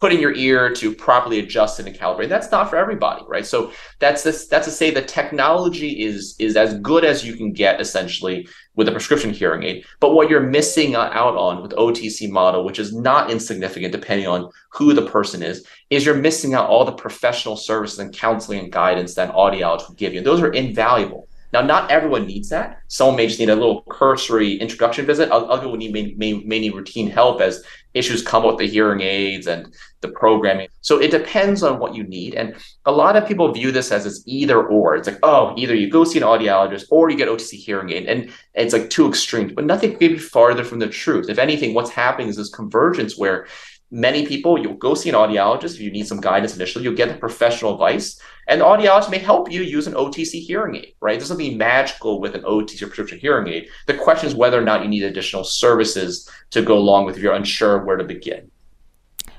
put 0.00 0.12
in 0.12 0.20
your 0.20 0.34
ear 0.34 0.72
to 0.74 0.94
properly 0.94 1.38
adjust 1.38 1.80
and 1.80 1.88
calibrate. 1.94 2.28
That's 2.28 2.50
not 2.50 2.68
for 2.68 2.76
everybody, 2.76 3.22
right? 3.28 3.46
So 3.46 3.72
that's 3.98 4.22
this 4.22 4.46
that's 4.46 4.66
to 4.66 4.72
say 4.72 4.90
the 4.90 5.02
technology 5.02 6.02
is 6.02 6.36
is 6.38 6.56
as 6.56 6.74
good 6.80 7.04
as 7.04 7.24
you 7.24 7.34
can 7.34 7.52
get 7.52 7.80
essentially 7.80 8.48
with 8.74 8.88
a 8.88 8.92
prescription 8.92 9.32
hearing 9.32 9.62
aid. 9.62 9.84
But 10.00 10.14
what 10.14 10.28
you're 10.28 10.40
missing 10.40 10.94
out 10.94 11.16
on 11.16 11.62
with 11.62 11.72
OTC 11.72 12.30
model, 12.30 12.64
which 12.64 12.78
is 12.78 12.94
not 12.94 13.30
insignificant 13.30 13.92
depending 13.92 14.26
on 14.26 14.50
who 14.70 14.92
the 14.92 15.06
person 15.06 15.42
is, 15.42 15.66
is 15.88 16.04
you're 16.04 16.14
missing 16.14 16.52
out 16.52 16.68
all 16.68 16.84
the 16.84 16.92
professional 16.92 17.56
services 17.56 17.98
and 17.98 18.12
counseling 18.12 18.58
and 18.58 18.72
guidance 18.72 19.14
that 19.14 19.30
an 19.30 19.34
audiologist 19.34 19.88
would 19.88 19.98
give 19.98 20.12
you. 20.12 20.20
Those 20.20 20.42
are 20.42 20.52
invaluable. 20.52 21.28
Now, 21.52 21.62
not 21.62 21.90
everyone 21.90 22.26
needs 22.26 22.48
that. 22.50 22.82
Some 22.88 23.16
may 23.16 23.26
just 23.26 23.38
need 23.38 23.48
a 23.48 23.54
little 23.54 23.82
cursory 23.88 24.54
introduction 24.56 25.06
visit. 25.06 25.30
Other 25.30 25.62
people 25.62 25.76
may, 25.76 26.14
may, 26.16 26.34
may 26.34 26.58
need 26.58 26.74
routine 26.74 27.08
help 27.08 27.40
as 27.40 27.64
issues 27.96 28.22
come 28.22 28.44
with 28.44 28.58
the 28.58 28.66
hearing 28.66 29.00
aids 29.00 29.46
and 29.46 29.74
the 30.00 30.08
programming. 30.08 30.68
So 30.82 31.00
it 31.00 31.10
depends 31.10 31.62
on 31.62 31.78
what 31.78 31.94
you 31.94 32.04
need. 32.04 32.34
And 32.34 32.54
a 32.84 32.92
lot 32.92 33.16
of 33.16 33.26
people 33.26 33.52
view 33.52 33.72
this 33.72 33.90
as 33.90 34.06
it's 34.06 34.22
either 34.26 34.62
or. 34.62 34.96
It's 34.96 35.08
like, 35.08 35.18
oh, 35.22 35.54
either 35.56 35.74
you 35.74 35.90
go 35.90 36.04
see 36.04 36.18
an 36.18 36.24
audiologist 36.24 36.84
or 36.90 37.10
you 37.10 37.16
get 37.16 37.28
OTC 37.28 37.54
hearing 37.54 37.90
aid. 37.90 38.06
And 38.06 38.30
it's 38.54 38.72
like 38.72 38.90
two 38.90 39.08
extremes, 39.08 39.52
but 39.52 39.64
nothing 39.64 39.92
could 39.92 39.98
be 39.98 40.18
farther 40.18 40.64
from 40.64 40.78
the 40.78 40.88
truth. 40.88 41.28
If 41.28 41.38
anything, 41.38 41.74
what's 41.74 41.90
happening 41.90 42.28
is 42.28 42.36
this 42.36 42.50
convergence 42.50 43.16
where 43.16 43.46
many 43.90 44.26
people 44.26 44.58
you'll 44.58 44.74
go 44.74 44.94
see 44.94 45.08
an 45.08 45.14
audiologist 45.14 45.74
if 45.74 45.80
you 45.80 45.90
need 45.90 46.06
some 46.06 46.20
guidance 46.20 46.56
initially 46.56 46.84
you'll 46.84 46.94
get 46.94 47.08
the 47.08 47.14
professional 47.14 47.72
advice 47.72 48.20
and 48.48 48.60
the 48.60 48.64
audiologist 48.64 49.10
may 49.10 49.18
help 49.18 49.50
you 49.50 49.62
use 49.62 49.86
an 49.86 49.94
otc 49.94 50.40
hearing 50.40 50.74
aid 50.74 50.92
right 51.00 51.18
there's 51.18 51.28
something 51.28 51.56
magical 51.56 52.20
with 52.20 52.34
an 52.34 52.42
otc 52.42 52.78
prescription 52.80 53.18
hearing 53.18 53.46
aid 53.46 53.68
the 53.86 53.94
question 53.94 54.28
is 54.28 54.34
whether 54.34 54.58
or 54.58 54.64
not 54.64 54.82
you 54.82 54.88
need 54.88 55.04
additional 55.04 55.44
services 55.44 56.28
to 56.50 56.62
go 56.62 56.76
along 56.76 57.04
with 57.04 57.16
if 57.16 57.22
you're 57.22 57.32
unsure 57.32 57.84
where 57.84 57.96
to 57.96 58.04
begin 58.04 58.50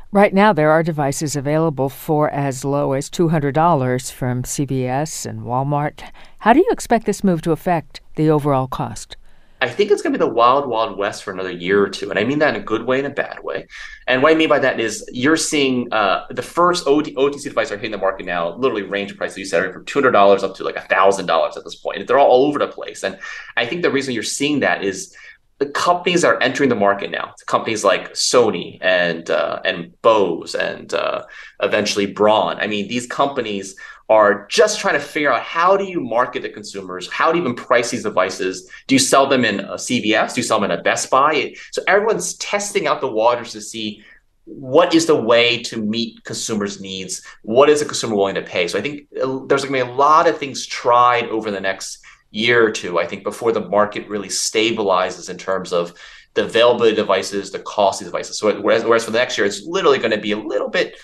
Right 0.10 0.34
now, 0.34 0.54
there 0.54 0.72
are 0.72 0.84
devices 0.84 1.36
available 1.36 1.90
for 1.90 2.30
as 2.30 2.64
low 2.64 2.94
as 2.94 3.10
$200 3.10 4.10
from 4.10 4.44
CVS 4.44 5.26
and 5.26 5.42
Walmart. 5.42 6.02
How 6.40 6.54
do 6.54 6.60
you 6.60 6.70
expect 6.72 7.06
this 7.06 7.26
move 7.26 7.42
to 7.42 7.52
affect 7.52 8.00
the 8.16 8.30
overall 8.30 8.68
cost? 8.68 9.18
I 9.60 9.70
think 9.70 9.90
it's 9.90 10.02
going 10.02 10.14
to 10.14 10.20
be 10.20 10.24
the 10.24 10.32
wild, 10.32 10.68
wild 10.68 10.98
west 10.98 11.24
for 11.24 11.32
another 11.32 11.52
year 11.52 11.84
or 11.84 11.90
two. 11.90 12.10
And 12.10 12.20
I 12.20 12.24
mean 12.24 12.40
that 12.40 12.56
in 12.56 12.62
a 12.62 12.64
good 12.64 12.86
way 12.86 13.00
and 13.00 13.08
a 13.08 13.12
bad 13.12 13.44
way. 13.44 13.68
And 14.06 14.22
what 14.22 14.32
I 14.32 14.36
mean 14.36 14.50
by 14.50 14.60
that 14.60 14.80
is 14.80 15.08
you're 15.12 15.38
seeing 15.38 15.92
uh, 15.92 16.26
the 16.30 16.44
first 16.44 16.86
OT- 16.86 17.16
OTC 17.16 17.44
devices 17.44 17.72
are 17.72 17.78
hitting 17.78 17.92
the 17.92 17.98
market 17.98 18.26
now, 18.26 18.56
literally 18.56 18.84
range 18.84 19.18
prices 19.18 19.38
you 19.38 19.46
said 19.46 19.74
from 19.74 19.86
$200 19.86 20.44
up 20.44 20.56
to 20.56 20.64
like 20.64 20.76
$1,000 20.76 21.58
at 21.58 21.64
this 21.64 21.76
point. 21.76 22.06
They're 22.06 22.20
all 22.20 22.46
over 22.46 22.60
the 22.60 22.68
place. 22.68 23.04
And 23.04 23.18
I 23.56 23.66
think 23.66 23.82
the 23.82 23.90
reason 23.92 24.14
you're 24.14 24.24
seeing 24.24 24.60
that 24.60 24.84
is 24.84 25.16
the 25.60 25.66
companies 25.66 26.22
that 26.22 26.28
are 26.28 26.44
entering 26.44 26.70
the 26.70 26.76
market 26.76 27.10
now, 27.10 27.34
companies 27.48 27.84
like 27.84 28.14
Sony 28.14 28.78
and 28.82 29.30
uh, 29.32 29.60
and 29.66 30.00
Bose 30.04 30.54
and 30.54 30.94
uh, 30.94 31.24
eventually 31.62 32.06
Braun. 32.06 32.58
I 32.60 32.68
mean, 32.68 32.88
these 32.88 33.08
companies 33.08 33.76
are 34.10 34.48
just 34.48 34.80
trying 34.80 34.94
to 34.94 35.00
figure 35.00 35.32
out 35.32 35.42
how 35.42 35.76
do 35.76 35.84
you 35.84 36.00
market 36.00 36.42
to 36.42 36.50
consumers? 36.50 37.12
How 37.12 37.32
do 37.32 37.38
you 37.38 37.44
even 37.44 37.56
price 37.56 37.92
these 37.92 38.04
devices? 38.04 38.70
Do 38.88 38.96
you 38.96 39.00
sell 39.00 39.28
them 39.28 39.44
in 39.44 39.60
a 39.60 39.74
CVS? 39.74 40.34
Do 40.34 40.40
you 40.40 40.44
sell 40.44 40.60
them 40.60 40.72
in 40.72 40.80
a 40.80 40.82
Best 40.82 41.10
Buy? 41.10 41.56
So 41.72 41.82
everyone's 41.88 42.36
testing 42.36 42.88
out 42.88 43.02
the 43.02 43.12
waters 43.12 43.52
to 43.52 43.62
see 43.62 44.04
what 44.46 44.96
is 44.96 45.08
the 45.08 45.16
way 45.16 45.62
to 45.64 45.78
meet 45.78 46.24
consumers' 46.24 46.80
needs? 46.80 47.22
What 47.42 47.70
is 47.70 47.82
a 47.82 47.86
consumer 47.86 48.16
willing 48.16 48.36
to 48.36 48.42
pay? 48.42 48.70
So 48.70 48.80
I 48.80 48.82
think 48.82 49.08
uh, 49.22 49.46
there's 49.46 49.66
going 49.66 49.78
to 49.78 49.86
be 49.86 49.92
a 49.92 49.96
lot 49.96 50.26
of 50.28 50.38
things 50.38 50.66
tried 50.66 51.26
over 51.26 51.52
the 51.52 51.60
next 51.60 52.00
year 52.32 52.66
or 52.66 52.72
two, 52.72 52.98
I 52.98 53.06
think, 53.06 53.24
before 53.24 53.52
the 53.52 53.68
market 53.68 54.08
really 54.08 54.30
stabilizes 54.30 55.30
in 55.30 55.38
terms 55.38 55.74
of 55.74 55.94
the 56.34 56.46
availability 56.46 56.92
of 56.92 56.98
devices, 56.98 57.52
the 57.52 57.60
cost 57.60 58.02
of 58.02 58.08
devices. 58.08 58.40
So 58.40 58.62
whereas, 58.62 58.86
whereas 58.86 59.04
for 59.04 59.12
the 59.12 59.18
next 59.18 59.38
year, 59.38 59.46
it's 59.46 59.64
literally 59.66 59.98
going 59.98 60.12
to 60.12 60.18
be 60.18 60.32
a 60.32 60.38
little 60.38 60.70
bit 60.70 60.98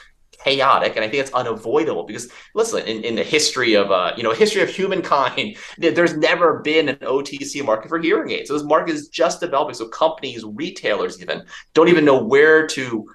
chaotic 0.44 0.96
and 0.96 1.06
i 1.06 1.10
think 1.10 1.22
it's 1.22 1.32
unavoidable 1.32 2.04
because 2.04 2.30
listen 2.54 2.86
in, 2.86 3.04
in 3.04 3.16
the 3.16 3.24
history 3.24 3.74
of 3.76 3.92
uh 3.92 4.12
you 4.18 4.24
know 4.24 4.32
history 4.32 4.62
of 4.62 4.70
humankind 4.70 5.56
there's 5.78 6.18
never 6.18 6.60
been 6.60 6.90
an 6.90 6.96
otc 6.98 7.64
market 7.66 7.90
for 7.90 8.00
hearing 8.00 8.32
aids. 8.32 8.50
So 8.50 8.54
this 8.54 8.64
market 8.64 8.94
is 8.94 9.08
just 9.08 9.40
developing. 9.40 9.76
So 9.76 9.88
companies 9.88 10.44
retailers 10.44 11.22
even 11.22 11.44
don't 11.74 11.88
even 11.88 12.06
know 12.06 12.22
where 12.22 12.68
to 12.68 13.06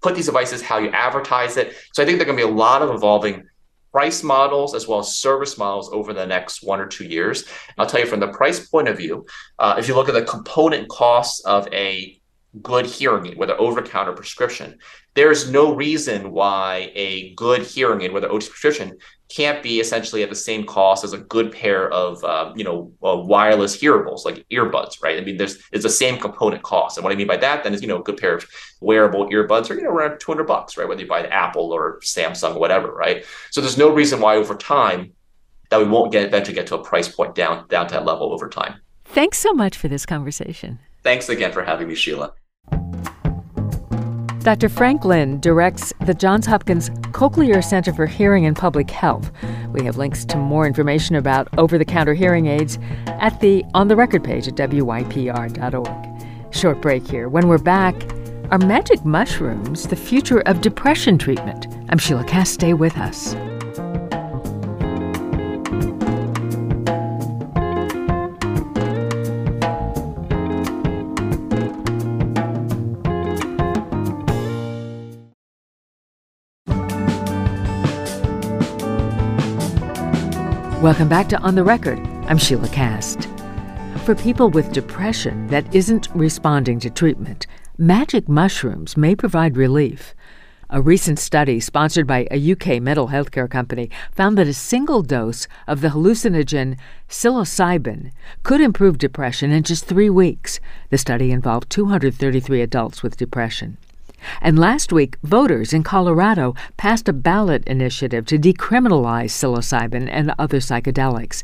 put 0.00 0.14
these 0.14 0.26
devices 0.26 0.62
how 0.62 0.78
you 0.78 0.90
advertise 0.90 1.56
it. 1.56 1.76
So 1.92 2.02
i 2.02 2.06
think 2.06 2.18
there's 2.18 2.26
going 2.26 2.38
to 2.38 2.46
be 2.46 2.50
a 2.50 2.54
lot 2.54 2.82
of 2.82 2.90
evolving 2.90 3.44
price 3.92 4.22
models 4.22 4.74
as 4.74 4.86
well 4.86 4.98
as 4.98 5.16
service 5.16 5.56
models 5.56 5.90
over 5.92 6.12
the 6.12 6.26
next 6.26 6.62
one 6.62 6.78
or 6.78 6.86
two 6.86 7.04
years. 7.04 7.44
I'll 7.78 7.86
tell 7.86 8.00
you 8.00 8.06
from 8.06 8.20
the 8.20 8.28
price 8.28 8.68
point 8.68 8.86
of 8.86 8.98
view, 8.98 9.26
uh, 9.58 9.76
if 9.78 9.88
you 9.88 9.94
look 9.94 10.08
at 10.08 10.14
the 10.14 10.22
component 10.22 10.88
costs 10.88 11.44
of 11.44 11.66
a 11.72 12.17
good 12.62 12.86
hearing 12.86 13.26
aid, 13.26 13.38
whether 13.38 13.58
over 13.60 13.80
the 13.80 13.88
counter 13.88 14.12
prescription, 14.12 14.78
there's 15.14 15.50
no 15.50 15.74
reason 15.74 16.30
why 16.30 16.90
a 16.94 17.34
good 17.34 17.62
hearing 17.62 18.02
aid, 18.02 18.12
whether 18.12 18.28
OTC 18.28 18.50
prescription, 18.50 18.98
can't 19.28 19.62
be 19.62 19.78
essentially 19.78 20.22
at 20.22 20.30
the 20.30 20.36
same 20.36 20.64
cost 20.64 21.04
as 21.04 21.12
a 21.12 21.18
good 21.18 21.52
pair 21.52 21.90
of 21.90 22.22
uh, 22.24 22.52
you 22.56 22.64
know 22.64 22.92
uh, 23.04 23.16
wireless 23.16 23.76
hearables 23.76 24.24
like 24.24 24.46
earbuds, 24.50 25.02
right? 25.02 25.18
I 25.18 25.24
mean, 25.24 25.36
there's 25.36 25.58
it's 25.72 25.82
the 25.82 25.90
same 25.90 26.18
component 26.18 26.62
cost, 26.62 26.96
and 26.96 27.04
what 27.04 27.12
I 27.12 27.16
mean 27.16 27.26
by 27.26 27.36
that 27.36 27.62
then 27.62 27.74
is 27.74 27.82
you 27.82 27.88
know 27.88 28.00
a 28.00 28.02
good 28.02 28.16
pair 28.16 28.36
of 28.36 28.46
wearable 28.80 29.28
earbuds 29.28 29.70
are 29.70 29.74
you 29.74 29.82
know 29.82 29.90
around 29.90 30.18
200 30.18 30.44
bucks, 30.44 30.76
right? 30.76 30.88
Whether 30.88 31.02
you 31.02 31.08
buy 31.08 31.20
an 31.20 31.32
Apple 31.32 31.72
or 31.72 32.00
Samsung, 32.00 32.54
or 32.54 32.60
whatever, 32.60 32.92
right? 32.92 33.24
So 33.50 33.60
there's 33.60 33.78
no 33.78 33.92
reason 33.92 34.20
why 34.20 34.36
over 34.36 34.54
time 34.54 35.12
that 35.70 35.78
we 35.78 35.86
won't 35.86 36.10
get 36.10 36.24
eventually 36.24 36.54
get 36.54 36.66
to 36.68 36.76
a 36.76 36.82
price 36.82 37.08
point 37.08 37.34
down 37.34 37.68
down 37.68 37.88
to 37.88 37.94
that 37.94 38.06
level 38.06 38.32
over 38.32 38.48
time. 38.48 38.80
Thanks 39.04 39.38
so 39.38 39.52
much 39.52 39.76
for 39.76 39.88
this 39.88 40.06
conversation. 40.06 40.78
Thanks 41.02 41.28
again 41.28 41.52
for 41.52 41.64
having 41.64 41.88
me, 41.88 41.94
Sheila. 41.94 42.32
Dr. 44.48 44.70
Frank 44.70 45.04
Lin 45.04 45.38
directs 45.40 45.92
the 46.06 46.14
Johns 46.14 46.46
Hopkins 46.46 46.88
Cochlear 47.12 47.62
Center 47.62 47.92
for 47.92 48.06
Hearing 48.06 48.46
and 48.46 48.56
Public 48.56 48.90
Health. 48.90 49.30
We 49.72 49.84
have 49.84 49.98
links 49.98 50.24
to 50.24 50.38
more 50.38 50.66
information 50.66 51.16
about 51.16 51.48
over 51.58 51.76
the 51.76 51.84
counter 51.84 52.14
hearing 52.14 52.46
aids 52.46 52.78
at 53.08 53.38
the 53.40 53.62
On 53.74 53.88
the 53.88 53.94
Record 53.94 54.24
page 54.24 54.48
at 54.48 54.54
WYPR.org. 54.54 56.24
Short 56.50 56.80
break 56.80 57.06
here. 57.06 57.28
When 57.28 57.46
we're 57.46 57.58
back, 57.58 57.94
are 58.50 58.56
magic 58.56 59.04
mushrooms 59.04 59.86
the 59.86 59.96
future 59.96 60.40
of 60.46 60.62
depression 60.62 61.18
treatment? 61.18 61.66
I'm 61.90 61.98
Sheila 61.98 62.24
Kast. 62.24 62.54
Stay 62.54 62.72
with 62.72 62.96
us. 62.96 63.34
Welcome 80.82 81.08
back 81.08 81.28
to 81.30 81.38
On 81.40 81.56
the 81.56 81.64
Record. 81.64 81.98
I'm 82.28 82.38
Sheila 82.38 82.68
Kast. 82.68 83.28
For 84.04 84.14
people 84.14 84.48
with 84.48 84.70
depression 84.70 85.48
that 85.48 85.74
isn't 85.74 86.06
responding 86.14 86.78
to 86.78 86.88
treatment, 86.88 87.48
magic 87.78 88.28
mushrooms 88.28 88.96
may 88.96 89.16
provide 89.16 89.56
relief. 89.56 90.14
A 90.70 90.80
recent 90.80 91.18
study 91.18 91.58
sponsored 91.58 92.06
by 92.06 92.28
a 92.30 92.52
UK 92.52 92.80
mental 92.80 93.08
health 93.08 93.32
care 93.32 93.48
company 93.48 93.90
found 94.12 94.38
that 94.38 94.46
a 94.46 94.54
single 94.54 95.02
dose 95.02 95.48
of 95.66 95.80
the 95.80 95.88
hallucinogen 95.88 96.78
psilocybin 97.08 98.12
could 98.44 98.60
improve 98.60 98.98
depression 98.98 99.50
in 99.50 99.64
just 99.64 99.84
three 99.84 100.08
weeks. 100.08 100.60
The 100.90 100.98
study 100.98 101.32
involved 101.32 101.70
233 101.70 102.62
adults 102.62 103.02
with 103.02 103.16
depression. 103.16 103.78
And 104.40 104.58
last 104.58 104.92
week, 104.92 105.16
voters 105.22 105.72
in 105.72 105.82
Colorado 105.82 106.54
passed 106.76 107.08
a 107.08 107.12
ballot 107.12 107.64
initiative 107.66 108.26
to 108.26 108.38
decriminalize 108.38 109.30
psilocybin 109.30 110.08
and 110.10 110.34
other 110.38 110.58
psychedelics. 110.58 111.42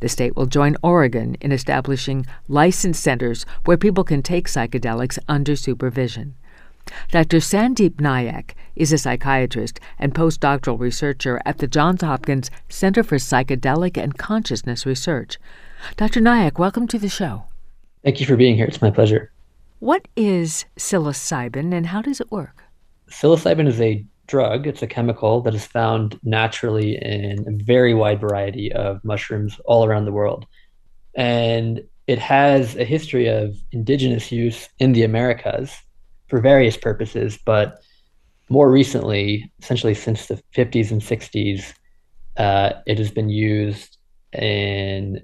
The 0.00 0.08
state 0.08 0.36
will 0.36 0.46
join 0.46 0.76
Oregon 0.82 1.36
in 1.40 1.52
establishing 1.52 2.26
licensed 2.48 3.02
centers 3.02 3.46
where 3.64 3.76
people 3.76 4.04
can 4.04 4.22
take 4.22 4.48
psychedelics 4.48 5.18
under 5.28 5.56
supervision. 5.56 6.34
Dr. 7.10 7.38
Sandeep 7.38 7.96
Nayak 7.96 8.50
is 8.76 8.92
a 8.92 8.98
psychiatrist 8.98 9.80
and 9.98 10.14
postdoctoral 10.14 10.78
researcher 10.78 11.40
at 11.46 11.58
the 11.58 11.66
Johns 11.66 12.02
Hopkins 12.02 12.50
Center 12.68 13.02
for 13.02 13.16
Psychedelic 13.16 13.96
and 13.96 14.18
Consciousness 14.18 14.84
Research. 14.84 15.38
Dr. 15.96 16.20
Nayak, 16.20 16.58
welcome 16.58 16.86
to 16.88 16.98
the 16.98 17.08
show. 17.08 17.44
Thank 18.02 18.20
you 18.20 18.26
for 18.26 18.36
being 18.36 18.56
here. 18.56 18.66
It's 18.66 18.82
my 18.82 18.90
pleasure. 18.90 19.32
What 19.84 20.08
is 20.16 20.64
psilocybin 20.78 21.74
and 21.74 21.84
how 21.84 22.00
does 22.00 22.18
it 22.18 22.32
work? 22.32 22.64
Psilocybin 23.10 23.68
is 23.68 23.82
a 23.82 24.02
drug. 24.26 24.66
It's 24.66 24.80
a 24.80 24.86
chemical 24.86 25.42
that 25.42 25.54
is 25.54 25.66
found 25.66 26.18
naturally 26.22 26.96
in 26.96 27.44
a 27.46 27.62
very 27.62 27.92
wide 27.92 28.18
variety 28.18 28.72
of 28.72 29.04
mushrooms 29.04 29.60
all 29.66 29.84
around 29.84 30.06
the 30.06 30.12
world. 30.12 30.46
And 31.14 31.82
it 32.06 32.18
has 32.18 32.76
a 32.76 32.84
history 32.84 33.28
of 33.28 33.58
indigenous 33.72 34.32
use 34.32 34.70
in 34.78 34.94
the 34.94 35.02
Americas 35.02 35.70
for 36.28 36.40
various 36.40 36.78
purposes, 36.78 37.38
but 37.44 37.76
more 38.48 38.70
recently, 38.70 39.52
essentially 39.60 39.92
since 39.92 40.28
the 40.28 40.42
50s 40.56 40.92
and 40.92 41.02
60s, 41.02 41.74
uh, 42.38 42.72
it 42.86 42.96
has 42.96 43.10
been 43.10 43.28
used 43.28 43.98
in 44.32 45.20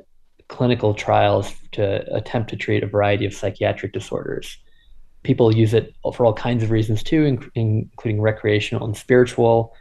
clinical 0.51 0.93
trials 0.93 1.55
to 1.73 2.15
attempt 2.15 2.51
to 2.51 2.57
treat 2.57 2.83
a 2.83 2.87
variety 2.87 3.25
of 3.25 3.33
psychiatric 3.33 3.93
disorders. 3.93 4.59
People 5.23 5.55
use 5.55 5.73
it 5.73 5.95
for 6.15 6.27
all 6.27 6.35
kinds 6.35 6.63
of 6.63 6.71
reasons 6.71 7.03
too, 7.03 7.39
including 7.55 8.21
recreational 8.21 8.85
and 8.85 8.97
spiritual. 8.97 9.75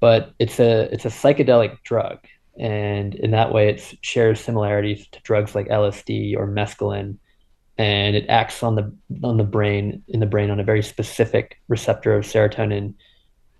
But 0.00 0.32
it's 0.38 0.58
a 0.58 0.92
it's 0.92 1.04
a 1.04 1.08
psychedelic 1.08 1.82
drug, 1.82 2.18
and 2.58 3.14
in 3.16 3.30
that 3.32 3.52
way, 3.52 3.68
it 3.68 3.94
shares 4.00 4.40
similarities 4.40 5.06
to 5.08 5.20
drugs 5.22 5.54
like 5.54 5.68
LSD 5.68 6.36
or 6.36 6.46
mescaline, 6.48 7.18
and 7.78 8.16
it 8.16 8.26
acts 8.28 8.62
on 8.62 8.74
the 8.74 8.92
on 9.22 9.36
the 9.36 9.44
brain 9.44 10.02
in 10.08 10.20
the 10.20 10.26
brain 10.26 10.50
on 10.50 10.60
a 10.60 10.64
very 10.64 10.82
specific 10.82 11.58
receptor 11.68 12.16
of 12.16 12.24
serotonin 12.24 12.94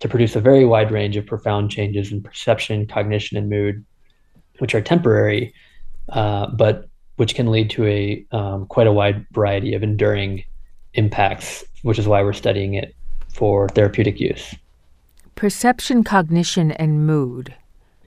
to 0.00 0.08
produce 0.08 0.34
a 0.34 0.40
very 0.40 0.64
wide 0.64 0.90
range 0.90 1.16
of 1.16 1.26
profound 1.26 1.70
changes 1.70 2.10
in 2.12 2.22
perception, 2.22 2.86
cognition, 2.86 3.36
and 3.38 3.48
mood, 3.48 3.84
which 4.58 4.74
are 4.74 4.80
temporary 4.80 5.54
uh, 6.12 6.46
but 6.48 6.88
which 7.16 7.34
can 7.34 7.50
lead 7.50 7.70
to 7.70 7.86
a 7.86 8.24
um, 8.32 8.66
quite 8.66 8.86
a 8.86 8.92
wide 8.92 9.26
variety 9.32 9.74
of 9.74 9.82
enduring 9.82 10.44
impacts, 10.94 11.64
which 11.82 11.98
is 11.98 12.06
why 12.06 12.22
we're 12.22 12.32
studying 12.32 12.74
it 12.74 12.94
for 13.28 13.68
therapeutic 13.68 14.20
use. 14.20 14.54
Perception, 15.34 16.04
cognition, 16.04 16.72
and 16.72 17.06
mood. 17.06 17.54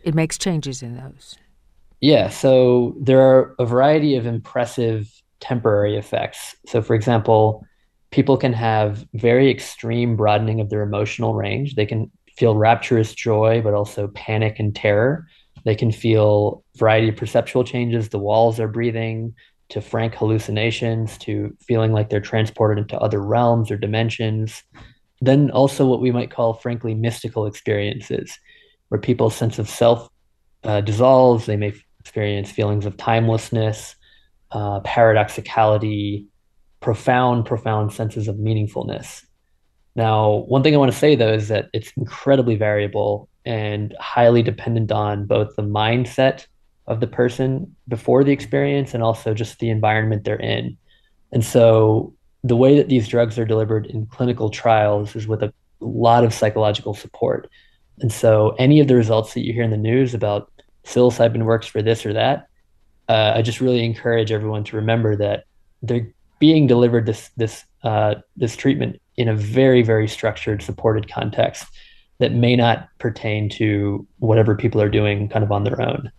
It 0.04 0.14
makes 0.14 0.38
changes 0.38 0.84
in 0.84 0.96
those. 0.96 1.36
Yeah, 2.02 2.30
so 2.30 2.96
there 3.00 3.22
are 3.22 3.56
a 3.58 3.66
variety 3.66 4.16
of 4.16 4.26
impressive 4.26 5.10
temporary 5.40 5.98
effects. 5.98 6.56
So, 6.68 6.82
for 6.82 6.94
example, 6.94 7.66
people 8.12 8.38
can 8.38 8.54
have 8.54 9.08
very 9.14 9.50
extreme 9.50 10.16
broadening 10.16 10.62
of 10.62 10.70
their 10.70 10.82
emotional 10.82 11.34
range. 11.34 11.76
They 11.76 11.86
can 11.86 12.12
feel 12.38 12.56
rapturous 12.56 13.14
joy, 13.14 13.62
but 13.64 13.74
also 13.74 14.10
panic 14.10 14.60
and 14.60 14.76
terror. 14.76 15.28
They 15.66 15.76
can 15.76 15.92
feel 15.92 16.64
variety 16.78 17.10
of 17.10 17.18
perceptual 17.18 17.64
changes. 17.64 18.10
The 18.10 18.20
walls 18.20 18.60
are 18.60 18.68
breathing 18.68 19.36
to 19.70 19.82
frank 19.82 20.14
hallucinations 20.14 21.18
to 21.18 21.56
feeling 21.60 21.92
like 21.92 22.10
they're 22.10 22.22
transported 22.22 22.82
into 22.82 22.98
other 23.00 23.20
realms 23.20 23.72
or 23.72 23.78
dimensions. 23.78 24.64
Then 25.22 25.50
also 25.50 25.88
what 25.88 26.02
we 26.02 26.12
might 26.12 26.30
call, 26.30 26.54
frankly, 26.54 26.94
mystical 26.94 27.48
experiences, 27.48 28.38
where 28.90 29.02
people's 29.02 29.36
sense 29.36 29.58
of 29.58 29.68
self 29.68 30.08
uh, 30.64 30.82
dissolves. 30.82 31.48
They 31.48 31.58
may 31.58 31.74
experience 32.00 32.52
feelings 32.52 32.86
of 32.86 32.96
timelessness, 32.98 33.96
uh, 34.52 34.82
paradoxicality, 34.82 36.28
profound, 36.80 37.46
profound 37.46 37.92
senses 37.92 38.28
of 38.28 38.36
meaningfulness. 38.36 39.26
Now, 39.96 40.44
one 40.48 40.62
thing 40.62 40.76
I 40.76 40.78
want 40.78 40.92
to 40.92 40.98
say 40.98 41.16
though 41.16 41.34
is 41.34 41.48
that 41.48 41.70
it's 41.74 41.92
incredibly 41.98 42.56
variable 42.56 43.30
and 43.46 43.96
highly 44.00 44.42
dependent 44.42 44.92
on 44.92 45.26
both 45.26 45.56
the 45.56 45.62
mindset 45.62 46.48
of 46.88 47.00
the 47.00 47.08
person 47.08 47.76
before 47.88 48.24
the 48.24 48.32
experience 48.32 48.94
and 48.94 49.04
also 49.04 49.34
just 49.34 49.60
the 49.60 49.70
environment 49.70 50.24
they're 50.24 50.36
in. 50.36 50.78
And 51.32 51.44
so 51.44 52.14
the 52.44 52.56
way 52.56 52.76
that 52.78 52.90
these 52.90 53.08
drugs 53.08 53.40
are 53.40 53.46
delivered 53.46 53.88
in 53.88 54.06
clinical 54.06 54.50
trials 54.50 55.16
is 55.16 55.28
with 55.28 55.42
a 55.42 55.54
lot 55.80 56.24
of 56.24 56.34
psychological 56.34 56.94
support. 56.94 57.50
And 58.00 58.12
so 58.12 58.56
any 58.60 58.80
of 58.80 58.88
the 58.88 58.96
results 58.96 59.34
that 59.34 59.46
you 59.46 59.54
hear 59.54 59.64
in 59.64 59.72
the 59.72 59.78
news 59.78 60.14
about 60.14 60.52
psilocybin 60.84 61.44
works 61.44 61.68
for 61.68 61.82
this 61.82 62.06
or 62.06 62.14
that, 62.14 62.48
uh, 63.10 63.34
I 63.36 63.42
just 63.42 63.62
really 63.62 63.84
encourage 63.84 64.32
everyone 64.32 64.64
to 64.66 64.76
remember 64.76 65.16
that 65.16 65.46
they're 65.82 66.12
being 66.40 66.68
delivered 66.68 67.06
this 67.06 67.30
this 67.38 67.64
uh, 67.84 68.16
this 68.36 68.56
treatment 68.56 69.02
in 69.16 69.28
a 69.30 69.36
very 69.36 69.82
very 69.84 70.08
structured 70.08 70.62
supported 70.62 71.10
context 71.10 71.66
that 72.20 72.34
may 72.34 72.56
not 72.56 72.88
pertain 73.00 73.50
to 73.50 74.08
whatever 74.20 74.56
people 74.56 74.82
are 74.82 74.90
doing 74.90 75.28
kind 75.30 75.44
of 75.44 75.52
on 75.52 75.64
their 75.64 75.82
own. 75.82 76.12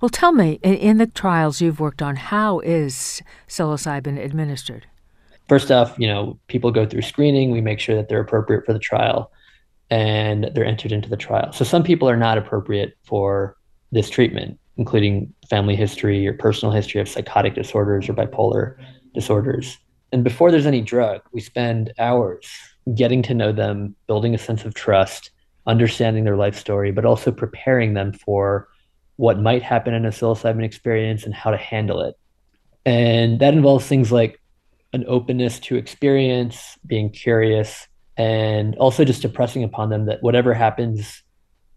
Well, 0.00 0.08
tell 0.08 0.32
me, 0.32 0.60
in 0.62 0.98
the 0.98 1.06
trials 1.06 1.60
you've 1.60 1.80
worked 1.80 2.02
on, 2.02 2.16
how 2.16 2.60
is 2.60 3.20
psilocybin 3.48 4.22
administered? 4.22 4.86
First 5.48 5.72
off, 5.72 5.98
you 5.98 6.06
know, 6.06 6.38
people 6.46 6.70
go 6.70 6.86
through 6.86 7.02
screening. 7.02 7.50
We 7.50 7.60
make 7.60 7.80
sure 7.80 7.96
that 7.96 8.08
they're 8.08 8.20
appropriate 8.20 8.64
for 8.64 8.72
the 8.72 8.78
trial 8.78 9.32
and 9.90 10.50
they're 10.54 10.64
entered 10.64 10.92
into 10.92 11.08
the 11.08 11.16
trial. 11.16 11.52
So 11.52 11.64
some 11.64 11.82
people 11.82 12.08
are 12.08 12.16
not 12.16 12.38
appropriate 12.38 12.96
for 13.04 13.56
this 13.90 14.08
treatment, 14.08 14.58
including 14.76 15.34
family 15.50 15.76
history 15.76 16.26
or 16.26 16.32
personal 16.32 16.72
history 16.72 17.00
of 17.00 17.08
psychotic 17.08 17.54
disorders 17.54 18.08
or 18.08 18.14
bipolar 18.14 18.76
disorders. 19.14 19.78
And 20.12 20.22
before 20.24 20.50
there's 20.50 20.66
any 20.66 20.80
drug, 20.80 21.22
we 21.32 21.40
spend 21.40 21.92
hours 21.98 22.46
getting 22.94 23.22
to 23.22 23.34
know 23.34 23.52
them, 23.52 23.94
building 24.06 24.34
a 24.34 24.38
sense 24.38 24.64
of 24.64 24.74
trust, 24.74 25.30
understanding 25.66 26.24
their 26.24 26.36
life 26.36 26.58
story, 26.58 26.90
but 26.90 27.04
also 27.04 27.30
preparing 27.30 27.94
them 27.94 28.12
for 28.12 28.68
what 29.16 29.40
might 29.40 29.62
happen 29.62 29.94
in 29.94 30.06
a 30.06 30.10
psilocybin 30.10 30.64
experience 30.64 31.24
and 31.24 31.34
how 31.34 31.50
to 31.50 31.56
handle 31.56 32.00
it. 32.00 32.16
And 32.84 33.38
that 33.40 33.54
involves 33.54 33.86
things 33.86 34.10
like 34.10 34.40
an 34.92 35.04
openness 35.06 35.60
to 35.60 35.76
experience, 35.76 36.78
being 36.84 37.10
curious, 37.10 37.86
and 38.16 38.74
also 38.76 39.04
just 39.04 39.24
impressing 39.24 39.64
upon 39.64 39.90
them 39.90 40.06
that 40.06 40.22
whatever 40.22 40.52
happens, 40.52 41.22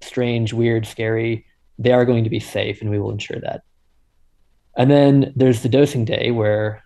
strange, 0.02 0.54
weird, 0.54 0.86
scary, 0.86 1.46
they 1.78 1.92
are 1.92 2.06
going 2.06 2.24
to 2.24 2.30
be 2.30 2.40
safe 2.40 2.82
and 2.82 2.90
we 2.90 3.00
will 3.00 3.12
ensure 3.12 3.40
that. 3.42 3.62
And 4.78 4.90
then 4.90 5.34
there's 5.36 5.62
the 5.62 5.70
dosing 5.70 6.06
day 6.06 6.32
where 6.32 6.84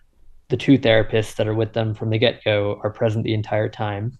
the 0.50 0.56
two 0.56 0.78
therapists 0.78 1.36
that 1.36 1.48
are 1.48 1.54
with 1.54 1.72
them 1.72 1.94
from 1.94 2.10
the 2.10 2.18
get-go 2.18 2.80
are 2.82 2.90
present 2.90 3.24
the 3.24 3.34
entire 3.34 3.68
time. 3.68 4.18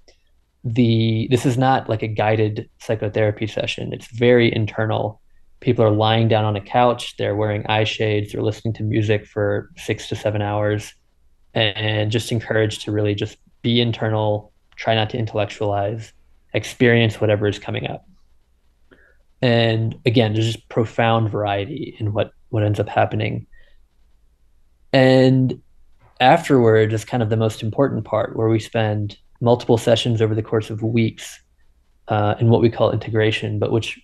The 0.64 1.26
this 1.30 1.44
is 1.44 1.58
not 1.58 1.88
like 1.88 2.02
a 2.02 2.08
guided 2.08 2.68
psychotherapy 2.78 3.46
session. 3.46 3.92
It's 3.92 4.06
very 4.06 4.54
internal. 4.54 5.20
People 5.60 5.84
are 5.84 5.90
lying 5.90 6.28
down 6.28 6.44
on 6.44 6.56
a 6.56 6.60
couch, 6.60 7.16
they're 7.18 7.36
wearing 7.36 7.66
eye 7.66 7.84
shades, 7.84 8.32
they're 8.32 8.42
listening 8.42 8.72
to 8.74 8.82
music 8.82 9.26
for 9.26 9.70
6 9.76 10.08
to 10.08 10.16
7 10.16 10.40
hours 10.40 10.94
and 11.52 12.10
just 12.10 12.32
encouraged 12.32 12.82
to 12.82 12.92
really 12.92 13.14
just 13.14 13.36
be 13.60 13.80
internal, 13.80 14.52
try 14.76 14.94
not 14.94 15.10
to 15.10 15.18
intellectualize, 15.18 16.14
experience 16.54 17.20
whatever 17.20 17.46
is 17.46 17.58
coming 17.58 17.86
up. 17.86 18.06
And 19.42 19.98
again, 20.06 20.32
there's 20.32 20.52
just 20.52 20.68
profound 20.68 21.30
variety 21.30 21.96
in 21.98 22.12
what 22.12 22.32
what 22.50 22.62
ends 22.62 22.80
up 22.80 22.88
happening. 22.88 23.46
And 24.92 25.60
afterward 26.20 26.92
is 26.92 27.04
kind 27.04 27.22
of 27.22 27.30
the 27.30 27.36
most 27.36 27.62
important 27.62 28.04
part 28.04 28.36
where 28.36 28.48
we 28.48 28.60
spend 28.60 29.18
multiple 29.40 29.78
sessions 29.78 30.20
over 30.20 30.34
the 30.34 30.42
course 30.42 30.70
of 30.70 30.82
weeks 30.82 31.40
uh, 32.08 32.34
in 32.38 32.48
what 32.48 32.60
we 32.60 32.70
call 32.70 32.92
integration, 32.92 33.58
but 33.58 33.72
which 33.72 33.98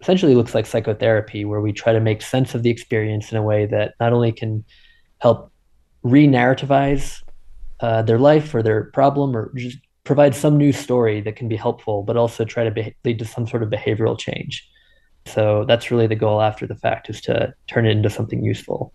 essentially 0.00 0.34
looks 0.34 0.54
like 0.54 0.66
psychotherapy, 0.66 1.44
where 1.44 1.60
we 1.60 1.72
try 1.72 1.92
to 1.92 2.00
make 2.00 2.22
sense 2.22 2.54
of 2.54 2.62
the 2.62 2.70
experience 2.70 3.30
in 3.30 3.36
a 3.36 3.42
way 3.42 3.66
that 3.66 3.94
not 4.00 4.12
only 4.12 4.32
can 4.32 4.64
help 5.18 5.52
re-narrativize 6.02 7.22
uh, 7.80 8.02
their 8.02 8.18
life 8.18 8.54
or 8.54 8.62
their 8.62 8.84
problem 8.92 9.36
or 9.36 9.52
just 9.56 9.78
provide 10.04 10.34
some 10.34 10.56
new 10.56 10.72
story 10.72 11.20
that 11.20 11.36
can 11.36 11.48
be 11.48 11.56
helpful 11.56 12.02
but 12.02 12.16
also 12.16 12.44
try 12.44 12.64
to 12.64 12.70
be- 12.70 12.94
lead 13.04 13.18
to 13.18 13.24
some 13.24 13.46
sort 13.46 13.62
of 13.62 13.68
behavioral 13.68 14.18
change. 14.18 14.66
So 15.26 15.64
that's 15.66 15.90
really 15.90 16.06
the 16.06 16.16
goal 16.16 16.40
after 16.40 16.66
the 16.66 16.76
fact 16.76 17.10
is 17.10 17.20
to 17.22 17.52
turn 17.66 17.84
it 17.86 17.90
into 17.90 18.08
something 18.08 18.42
useful. 18.42 18.92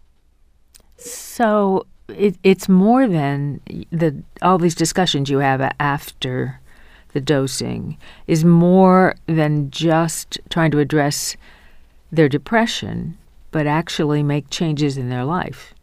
So 0.98 1.86
it, 2.10 2.38
it's 2.44 2.68
more 2.68 3.08
than 3.08 3.62
the 3.92 4.16
all 4.42 4.58
these 4.58 4.76
discussions 4.76 5.30
you 5.30 5.40
have 5.40 5.62
after 5.80 6.60
the 7.14 7.22
dosing 7.22 7.98
is 8.28 8.44
more 8.44 9.16
than 9.28 9.70
just 9.70 10.40
trying 10.50 10.72
to 10.72 10.80
address 10.80 11.38
their 12.12 12.28
depression 12.28 13.18
but 13.52 13.68
actually 13.68 14.24
make 14.24 14.50
changes 14.50 14.98
in 14.98 15.10
their 15.10 15.24
life. 15.24 15.74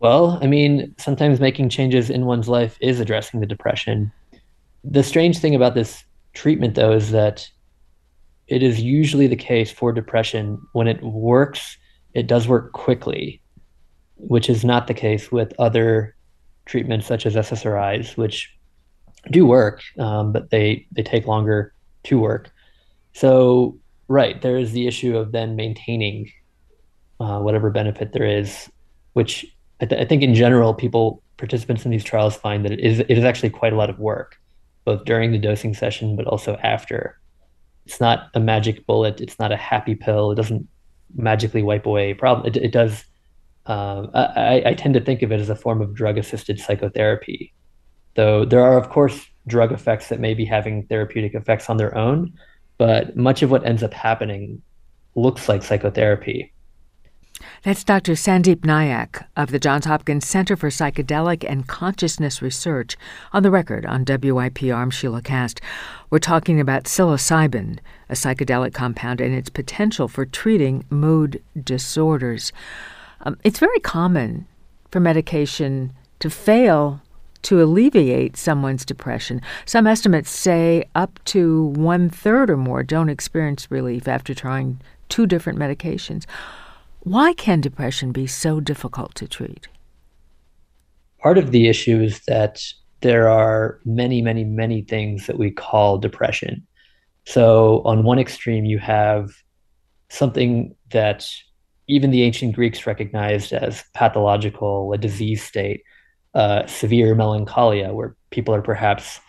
Well, 0.00 0.38
I 0.40 0.46
mean, 0.46 0.94
sometimes 0.98 1.40
making 1.40 1.70
changes 1.70 2.08
in 2.10 2.26
one's 2.26 2.48
life 2.48 2.76
is 2.80 3.00
addressing 3.00 3.40
the 3.40 3.46
depression. 3.46 4.12
The 4.84 5.02
strange 5.02 5.38
thing 5.38 5.56
about 5.56 5.74
this 5.74 6.04
treatment, 6.34 6.76
though, 6.76 6.92
is 6.92 7.10
that 7.10 7.50
it 8.46 8.62
is 8.62 8.80
usually 8.80 9.26
the 9.26 9.34
case 9.34 9.72
for 9.72 9.92
depression. 9.92 10.60
When 10.72 10.86
it 10.86 11.02
works, 11.02 11.76
it 12.14 12.28
does 12.28 12.46
work 12.46 12.72
quickly, 12.72 13.40
which 14.18 14.50
is 14.50 14.64
not 14.64 14.86
the 14.86 14.94
case 14.94 15.32
with 15.32 15.52
other 15.58 16.14
treatments 16.66 17.06
such 17.06 17.24
as 17.24 17.34
SSRIs, 17.34 18.16
which 18.16 18.54
do 19.30 19.46
work, 19.46 19.82
um, 19.98 20.32
but 20.32 20.50
they 20.50 20.86
they 20.92 21.02
take 21.02 21.26
longer 21.26 21.72
to 22.04 22.18
work. 22.18 22.50
So, 23.14 23.78
right, 24.06 24.40
there 24.42 24.58
is 24.58 24.72
the 24.72 24.86
issue 24.86 25.16
of 25.16 25.32
then 25.32 25.56
maintaining 25.56 26.30
uh, 27.20 27.40
whatever 27.40 27.70
benefit 27.70 28.12
there 28.12 28.26
is, 28.26 28.70
which 29.14 29.44
I, 29.80 29.86
th- 29.86 30.00
I, 30.00 30.04
think 30.04 30.22
in 30.22 30.34
general, 30.34 30.74
people 30.74 31.22
participants 31.36 31.84
in 31.84 31.90
these 31.90 32.04
trials 32.04 32.36
find 32.36 32.64
that 32.64 32.72
it 32.72 32.80
is 32.80 33.00
it 33.00 33.10
is 33.10 33.24
actually 33.24 33.50
quite 33.50 33.72
a 33.72 33.76
lot 33.76 33.90
of 33.90 33.98
work, 33.98 34.36
both 34.84 35.04
during 35.04 35.32
the 35.32 35.38
dosing 35.38 35.74
session 35.74 36.16
but 36.16 36.26
also 36.26 36.56
after. 36.62 37.18
It's 37.86 38.00
not 38.00 38.28
a 38.34 38.40
magic 38.40 38.86
bullet. 38.86 39.20
It's 39.20 39.38
not 39.38 39.50
a 39.50 39.56
happy 39.56 39.94
pill. 39.94 40.30
It 40.30 40.34
doesn't 40.34 40.68
magically 41.16 41.62
wipe 41.62 41.86
away 41.86 42.10
a 42.10 42.14
problem. 42.14 42.46
It, 42.46 42.56
it 42.56 42.72
does. 42.72 43.04
Um, 43.68 44.10
I, 44.14 44.62
I 44.64 44.74
tend 44.74 44.94
to 44.94 45.00
think 45.00 45.22
of 45.22 45.30
it 45.30 45.40
as 45.40 45.50
a 45.50 45.54
form 45.54 45.82
of 45.82 45.94
drug-assisted 45.94 46.58
psychotherapy, 46.58 47.52
though 48.14 48.44
there 48.44 48.62
are 48.62 48.78
of 48.78 48.88
course 48.88 49.26
drug 49.46 49.72
effects 49.72 50.08
that 50.08 50.20
may 50.20 50.34
be 50.34 50.46
having 50.46 50.86
therapeutic 50.86 51.34
effects 51.34 51.68
on 51.68 51.76
their 51.76 51.96
own, 51.96 52.32
but 52.78 53.16
much 53.16 53.42
of 53.42 53.50
what 53.50 53.66
ends 53.66 53.82
up 53.82 53.92
happening 53.92 54.62
looks 55.14 55.48
like 55.48 55.62
psychotherapy. 55.62 56.52
That's 57.62 57.84
Dr. 57.84 58.12
Sandeep 58.12 58.62
Nayak 58.62 59.24
of 59.36 59.50
the 59.50 59.58
Johns 59.58 59.84
Hopkins 59.84 60.26
Center 60.26 60.56
for 60.56 60.70
Psychedelic 60.70 61.44
and 61.48 61.68
Consciousness 61.68 62.42
Research 62.42 62.96
on 63.32 63.42
the 63.42 63.50
record 63.50 63.86
on 63.86 64.04
WYPR 64.04 64.74
I'm 64.74 64.90
Sheila 64.90 65.22
Kast. 65.22 65.60
We're 66.10 66.18
talking 66.18 66.58
about 66.58 66.84
psilocybin, 66.84 67.78
a 68.08 68.14
psychedelic 68.14 68.74
compound, 68.74 69.20
and 69.20 69.34
its 69.34 69.50
potential 69.50 70.08
for 70.08 70.24
treating 70.24 70.84
mood 70.90 71.42
disorders. 71.62 72.52
Um, 73.22 73.38
it's 73.44 73.58
very 73.58 73.80
common 73.80 74.46
for 74.90 75.00
medication 75.00 75.92
to 76.20 76.30
fail 76.30 77.00
to 77.42 77.62
alleviate 77.62 78.36
someone's 78.36 78.84
depression. 78.84 79.40
Some 79.64 79.86
estimates 79.86 80.30
say 80.30 80.84
up 80.94 81.18
to 81.26 81.66
one 81.66 82.10
third 82.10 82.50
or 82.50 82.56
more 82.56 82.82
don't 82.82 83.08
experience 83.08 83.70
relief 83.70 84.08
after 84.08 84.34
trying 84.34 84.80
two 85.08 85.26
different 85.26 85.58
medications. 85.58 86.24
Why 87.00 87.32
can 87.32 87.60
depression 87.60 88.12
be 88.12 88.26
so 88.26 88.60
difficult 88.60 89.14
to 89.16 89.28
treat? 89.28 89.68
Part 91.20 91.38
of 91.38 91.52
the 91.52 91.68
issue 91.68 92.00
is 92.00 92.20
that 92.26 92.62
there 93.00 93.28
are 93.28 93.80
many, 93.84 94.20
many, 94.20 94.44
many 94.44 94.82
things 94.82 95.26
that 95.26 95.38
we 95.38 95.50
call 95.50 95.98
depression. 95.98 96.66
So, 97.24 97.82
on 97.84 98.02
one 98.02 98.18
extreme, 98.18 98.64
you 98.64 98.78
have 98.78 99.30
something 100.08 100.74
that 100.90 101.28
even 101.88 102.10
the 102.10 102.22
ancient 102.22 102.54
Greeks 102.54 102.86
recognized 102.86 103.52
as 103.52 103.82
pathological, 103.94 104.92
a 104.92 104.98
disease 104.98 105.42
state, 105.42 105.82
uh, 106.34 106.66
severe 106.66 107.14
melancholia, 107.14 107.92
where 107.92 108.14
people 108.30 108.54
are 108.54 108.62
perhaps 108.62 109.20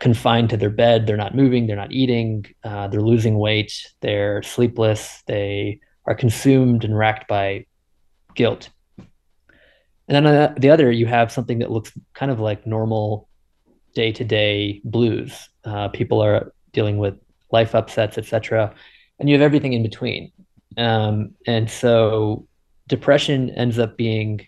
confined 0.00 0.50
to 0.50 0.56
their 0.56 0.70
bed, 0.70 1.06
they're 1.06 1.16
not 1.16 1.34
moving, 1.34 1.66
they're 1.66 1.76
not 1.76 1.92
eating, 1.92 2.44
uh, 2.64 2.88
they're 2.88 3.00
losing 3.00 3.38
weight, 3.38 3.72
they're 4.00 4.42
sleepless, 4.42 5.22
they 5.26 5.80
are 6.04 6.14
consumed 6.14 6.84
and 6.84 6.96
racked 6.96 7.28
by 7.28 7.64
guilt. 8.34 8.68
And 8.98 9.06
then 10.14 10.26
on 10.26 10.54
the 10.58 10.70
other, 10.70 10.90
you 10.90 11.06
have 11.06 11.32
something 11.32 11.60
that 11.60 11.70
looks 11.70 11.92
kind 12.14 12.30
of 12.30 12.38
like 12.38 12.66
normal 12.66 13.28
day 13.94 14.12
to 14.12 14.24
day 14.24 14.80
blues. 14.84 15.48
Uh, 15.64 15.88
people 15.88 16.20
are 16.22 16.52
dealing 16.72 16.98
with 16.98 17.14
life 17.50 17.74
upsets, 17.74 18.18
etc. 18.18 18.74
And 19.18 19.28
you 19.28 19.34
have 19.34 19.42
everything 19.42 19.72
in 19.72 19.82
between. 19.82 20.30
Um, 20.76 21.34
and 21.46 21.70
so 21.70 22.46
depression 22.88 23.50
ends 23.50 23.78
up 23.78 23.96
being 23.96 24.46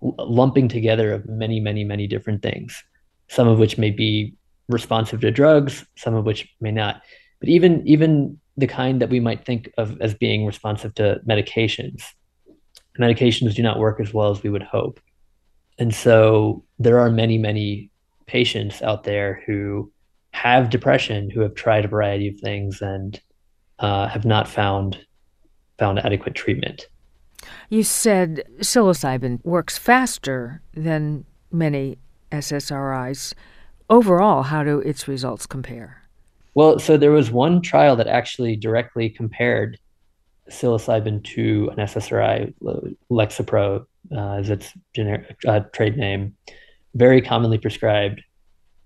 lumping 0.00 0.68
together 0.68 1.12
of 1.12 1.28
many, 1.28 1.60
many, 1.60 1.84
many 1.84 2.06
different 2.06 2.42
things, 2.42 2.82
some 3.28 3.48
of 3.48 3.58
which 3.58 3.78
may 3.78 3.90
be 3.90 4.34
responsive 4.68 5.20
to 5.20 5.30
drugs, 5.30 5.84
some 5.96 6.14
of 6.14 6.24
which 6.24 6.48
may 6.60 6.70
not. 6.70 7.02
But 7.40 7.48
even 7.48 7.86
even 7.86 8.38
the 8.56 8.66
kind 8.66 9.00
that 9.00 9.10
we 9.10 9.20
might 9.20 9.44
think 9.44 9.72
of 9.78 10.00
as 10.00 10.14
being 10.14 10.44
responsive 10.44 10.94
to 10.94 11.20
medications. 11.26 12.02
Medications 13.00 13.54
do 13.54 13.62
not 13.62 13.78
work 13.78 14.00
as 14.00 14.12
well 14.12 14.30
as 14.30 14.42
we 14.42 14.50
would 14.50 14.62
hope. 14.62 15.00
And 15.78 15.94
so 15.94 16.64
there 16.78 17.00
are 17.00 17.10
many, 17.10 17.38
many 17.38 17.90
patients 18.26 18.82
out 18.82 19.04
there 19.04 19.42
who 19.46 19.90
have 20.32 20.70
depression, 20.70 21.30
who 21.30 21.40
have 21.40 21.54
tried 21.54 21.84
a 21.84 21.88
variety 21.88 22.28
of 22.28 22.38
things 22.40 22.82
and 22.82 23.18
uh, 23.78 24.06
have 24.08 24.24
not 24.26 24.48
found 24.48 24.98
found 25.82 25.98
adequate 25.98 26.36
treatment. 26.36 26.86
You 27.68 27.82
said 27.82 28.44
psilocybin 28.60 29.44
works 29.44 29.76
faster 29.76 30.62
than 30.74 31.24
many 31.50 31.98
SSRIs. 32.30 33.34
Overall, 33.90 34.44
how 34.44 34.62
do 34.62 34.78
its 34.78 35.08
results 35.08 35.44
compare? 35.44 36.02
Well, 36.54 36.78
so 36.78 36.96
there 36.96 37.10
was 37.10 37.32
one 37.32 37.62
trial 37.62 37.96
that 37.96 38.06
actually 38.06 38.54
directly 38.54 39.10
compared 39.10 39.76
psilocybin 40.48 41.24
to 41.34 41.68
an 41.72 41.78
SSRI, 41.78 42.54
Lexapro, 43.10 43.84
uh, 44.16 44.38
is 44.40 44.50
its 44.50 44.72
generic 44.94 45.36
uh, 45.48 45.60
trade 45.72 45.96
name, 45.96 46.36
very 46.94 47.20
commonly 47.20 47.58
prescribed. 47.58 48.22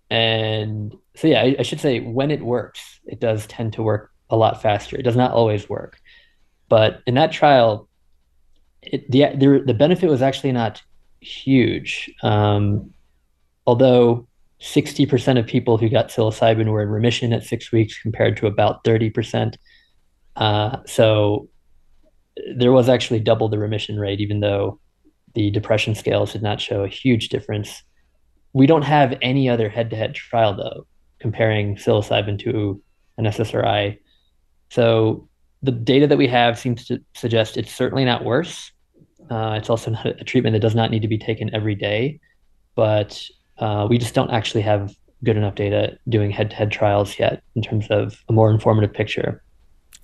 And 0.09 0.95
so, 1.15 1.29
yeah, 1.29 1.43
I, 1.43 1.57
I, 1.59 1.63
should 1.63 1.81
say 1.81 2.01
when 2.01 2.31
it 2.31 2.41
works, 2.41 3.01
it 3.05 3.21
does 3.21 3.47
tend 3.49 3.75
to 3.75 3.83
work 3.83 4.13
a 4.31 4.37
lot 4.37 4.63
faster. 4.63 4.97
It 4.97 5.03
does 5.03 5.17
not 5.17 5.33
always 5.33 5.69
work, 5.69 6.01
but 6.69 7.03
in 7.07 7.15
that 7.15 7.33
trial, 7.33 7.89
it, 8.83 9.11
the, 9.11 9.27
the 9.37 9.63
the 9.67 9.75
benefit 9.75 10.09
was 10.09 10.23
actually 10.23 10.53
not 10.53 10.83
huge. 11.21 12.11
Um, 12.23 12.93
although 13.67 14.27
60% 14.61 15.39
of 15.39 15.47
people 15.47 15.77
who 15.77 15.89
got 15.89 16.09
psilocybin 16.09 16.71
were 16.71 16.83
in 16.83 16.89
remission 16.89 17.33
at 17.33 17.45
six 17.45 17.73
weeks 17.73 18.01
compared 18.01 18.37
to 18.39 18.47
about 18.47 18.85
30%. 18.85 19.57
Uh, 20.37 20.79
so 20.87 21.49
there 22.55 22.73
was 22.73 22.89
actually 22.89 23.21
double 23.21 23.49
the 23.49 23.59
remission 23.59 23.99
rate, 23.99 24.21
even 24.21 24.41
though 24.41 24.81
the 25.35 25.51
depression 25.51 25.95
scales 25.95 26.33
did 26.33 26.43
not 26.43 26.61
show 26.61 26.85
a 26.85 26.89
huge 26.89 27.29
difference. 27.29 27.83
We 28.53 28.67
don't 28.67 28.83
have 28.83 29.19
any 29.21 29.49
other 29.49 29.69
head 29.69 29.91
to 29.91 29.97
head 29.97 30.15
trial, 30.15 30.55
though, 30.55 30.87
comparing 31.19 31.77
psilocybin 31.77 32.39
to 32.41 32.83
an 33.19 33.25
SSRI. 33.25 33.99
So 34.71 35.29
the 35.63 35.73
data 35.73 36.07
that 36.07 36.19
we 36.19 36.29
have 36.29 36.59
seems 36.59 36.85
to 36.87 37.01
suggest 37.15 37.57
it's 37.57 37.75
certainly 37.75 38.05
not 38.05 38.25
worse. 38.25 38.73
Uh, 39.31 39.55
it's 39.59 39.71
also 39.71 39.91
not 39.91 40.07
a 40.07 40.25
treatment 40.25 40.55
that 40.55 40.61
does 40.61 40.75
not 40.75 40.91
need 40.91 41.03
to 41.03 41.09
be 41.09 41.19
taken 41.19 41.53
every 41.55 41.75
day, 41.75 42.21
but 42.75 43.21
uh, 43.59 43.87
we 43.89 43.99
just 43.99 44.15
don't 44.15 44.31
actually 44.31 44.63
have 44.63 44.95
good 45.25 45.37
enough 45.37 45.55
data 45.55 45.99
doing 46.09 46.31
head 46.31 46.51
to 46.51 46.57
head 46.57 46.71
trials 46.71 47.19
yet 47.19 47.43
in 47.55 47.63
terms 47.63 47.87
of 47.91 48.23
a 48.29 48.33
more 48.33 48.51
informative 48.51 48.93
picture. 48.93 49.43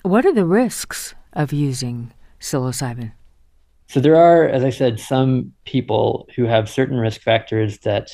What 0.02 0.26
are 0.26 0.32
the 0.32 0.46
risks 0.46 1.14
of 1.34 1.52
using 1.52 2.12
psilocybin? 2.40 3.12
So 3.88 4.00
there 4.00 4.16
are, 4.16 4.48
as 4.48 4.64
I 4.64 4.70
said, 4.70 4.98
some 4.98 5.52
people 5.64 6.26
who 6.34 6.44
have 6.44 6.68
certain 6.68 6.96
risk 6.96 7.20
factors 7.20 7.78
that 7.80 8.10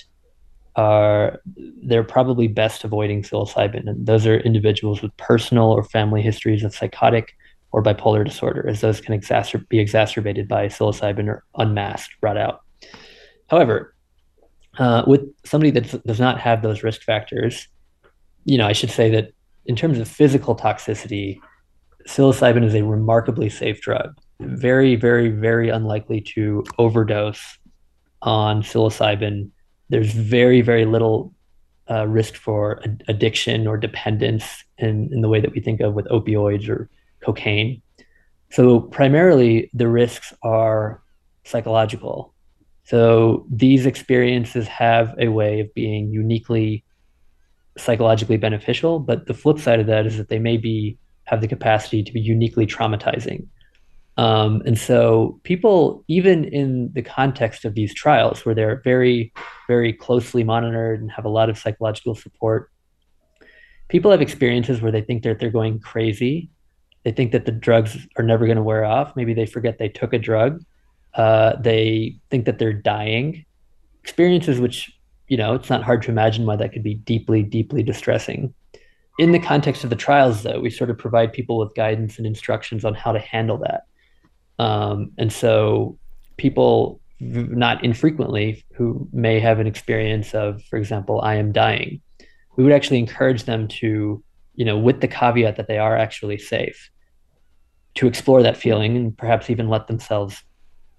are 0.78 1.42
they're 1.82 2.04
probably 2.04 2.46
best 2.46 2.84
avoiding 2.84 3.22
psilocybin, 3.22 3.88
and 3.88 4.06
those 4.06 4.26
are 4.26 4.38
individuals 4.38 5.02
with 5.02 5.14
personal 5.16 5.72
or 5.72 5.82
family 5.82 6.22
histories 6.22 6.62
of 6.62 6.72
psychotic 6.72 7.34
or 7.72 7.82
bipolar 7.82 8.24
disorder, 8.24 8.66
as 8.68 8.80
those 8.80 9.00
can 9.00 9.18
exacer- 9.18 9.68
be 9.68 9.80
exacerbated 9.80 10.46
by 10.46 10.68
psilocybin 10.68 11.26
or 11.26 11.44
unmasked, 11.56 12.14
brought 12.20 12.36
out. 12.36 12.60
However, 13.48 13.94
uh, 14.78 15.02
with 15.04 15.22
somebody 15.44 15.72
that 15.72 16.06
does 16.06 16.20
not 16.20 16.38
have 16.38 16.62
those 16.62 16.84
risk 16.84 17.02
factors, 17.02 17.66
you 18.44 18.56
know, 18.56 18.66
I 18.66 18.72
should 18.72 18.92
say 18.92 19.10
that 19.10 19.32
in 19.66 19.74
terms 19.74 19.98
of 19.98 20.06
physical 20.06 20.54
toxicity, 20.54 21.40
psilocybin 22.06 22.64
is 22.64 22.74
a 22.74 22.84
remarkably 22.84 23.50
safe 23.50 23.80
drug. 23.80 24.16
Very, 24.40 24.94
very, 24.94 25.30
very 25.30 25.70
unlikely 25.70 26.20
to 26.34 26.64
overdose 26.78 27.58
on 28.22 28.62
psilocybin. 28.62 29.50
There's 29.88 30.12
very, 30.12 30.60
very 30.60 30.84
little 30.84 31.34
uh, 31.90 32.06
risk 32.06 32.34
for 32.34 32.80
ad- 32.84 33.04
addiction 33.08 33.66
or 33.66 33.76
dependence 33.76 34.64
in, 34.78 35.08
in 35.12 35.22
the 35.22 35.28
way 35.28 35.40
that 35.40 35.52
we 35.52 35.60
think 35.60 35.80
of 35.80 35.94
with 35.94 36.06
opioids 36.06 36.68
or 36.68 36.90
cocaine. 37.24 37.82
So, 38.50 38.80
primarily, 38.80 39.70
the 39.74 39.88
risks 39.88 40.32
are 40.42 41.02
psychological. 41.44 42.34
So, 42.84 43.46
these 43.50 43.86
experiences 43.86 44.66
have 44.68 45.14
a 45.18 45.28
way 45.28 45.60
of 45.60 45.74
being 45.74 46.10
uniquely 46.10 46.84
psychologically 47.76 48.36
beneficial, 48.36 48.98
but 48.98 49.26
the 49.26 49.34
flip 49.34 49.58
side 49.58 49.80
of 49.80 49.86
that 49.86 50.06
is 50.06 50.16
that 50.16 50.28
they 50.28 50.38
may 50.38 50.56
be 50.56 50.98
have 51.24 51.40
the 51.40 51.48
capacity 51.48 52.02
to 52.02 52.12
be 52.12 52.20
uniquely 52.20 52.66
traumatizing. 52.66 53.46
Um, 54.18 54.62
and 54.66 54.76
so, 54.76 55.40
people, 55.44 56.04
even 56.08 56.44
in 56.44 56.92
the 56.92 57.02
context 57.02 57.64
of 57.64 57.74
these 57.74 57.94
trials, 57.94 58.44
where 58.44 58.54
they're 58.54 58.80
very, 58.82 59.32
very 59.68 59.92
closely 59.92 60.42
monitored 60.42 61.00
and 61.00 61.10
have 61.12 61.24
a 61.24 61.28
lot 61.28 61.48
of 61.48 61.56
psychological 61.56 62.16
support, 62.16 62.70
people 63.88 64.10
have 64.10 64.20
experiences 64.20 64.82
where 64.82 64.90
they 64.90 65.02
think 65.02 65.22
that 65.22 65.38
they're 65.38 65.50
going 65.50 65.78
crazy. 65.78 66.50
They 67.04 67.12
think 67.12 67.30
that 67.30 67.46
the 67.46 67.52
drugs 67.52 67.96
are 68.16 68.24
never 68.24 68.44
going 68.44 68.56
to 68.56 68.62
wear 68.62 68.84
off. 68.84 69.14
Maybe 69.14 69.34
they 69.34 69.46
forget 69.46 69.78
they 69.78 69.88
took 69.88 70.12
a 70.12 70.18
drug. 70.18 70.64
Uh, 71.14 71.54
they 71.60 72.16
think 72.28 72.44
that 72.46 72.58
they're 72.58 72.72
dying. 72.72 73.46
Experiences 74.02 74.58
which, 74.58 74.90
you 75.28 75.36
know, 75.36 75.54
it's 75.54 75.70
not 75.70 75.84
hard 75.84 76.02
to 76.02 76.10
imagine 76.10 76.44
why 76.44 76.56
that 76.56 76.72
could 76.72 76.82
be 76.82 76.94
deeply, 76.94 77.44
deeply 77.44 77.84
distressing 77.84 78.52
in 79.18 79.32
the 79.32 79.38
context 79.40 79.82
of 79.82 79.90
the 79.90 79.96
trials, 79.96 80.44
though, 80.44 80.60
we 80.60 80.70
sort 80.70 80.90
of 80.90 80.96
provide 80.96 81.32
people 81.32 81.58
with 81.58 81.74
guidance 81.74 82.18
and 82.18 82.26
instructions 82.26 82.84
on 82.84 82.94
how 82.94 83.12
to 83.12 83.18
handle 83.18 83.58
that. 83.58 83.82
Um, 84.58 85.12
and 85.18 85.32
so 85.32 85.98
people 86.36 87.00
not 87.20 87.84
infrequently 87.84 88.64
who 88.74 89.08
may 89.12 89.40
have 89.40 89.58
an 89.58 89.66
experience 89.66 90.34
of, 90.34 90.62
for 90.64 90.76
example, 90.76 91.20
I 91.22 91.34
am 91.36 91.52
dying, 91.52 92.00
we 92.56 92.64
would 92.64 92.72
actually 92.72 92.98
encourage 92.98 93.44
them 93.44 93.68
to, 93.68 94.22
you 94.54 94.64
know, 94.64 94.78
with 94.78 95.00
the 95.00 95.08
caveat 95.08 95.56
that 95.56 95.68
they 95.68 95.78
are 95.78 95.96
actually 95.96 96.38
safe, 96.38 96.90
to 97.94 98.06
explore 98.06 98.42
that 98.42 98.56
feeling 98.56 98.96
and 98.96 99.16
perhaps 99.16 99.50
even 99.50 99.68
let 99.68 99.86
themselves 99.86 100.42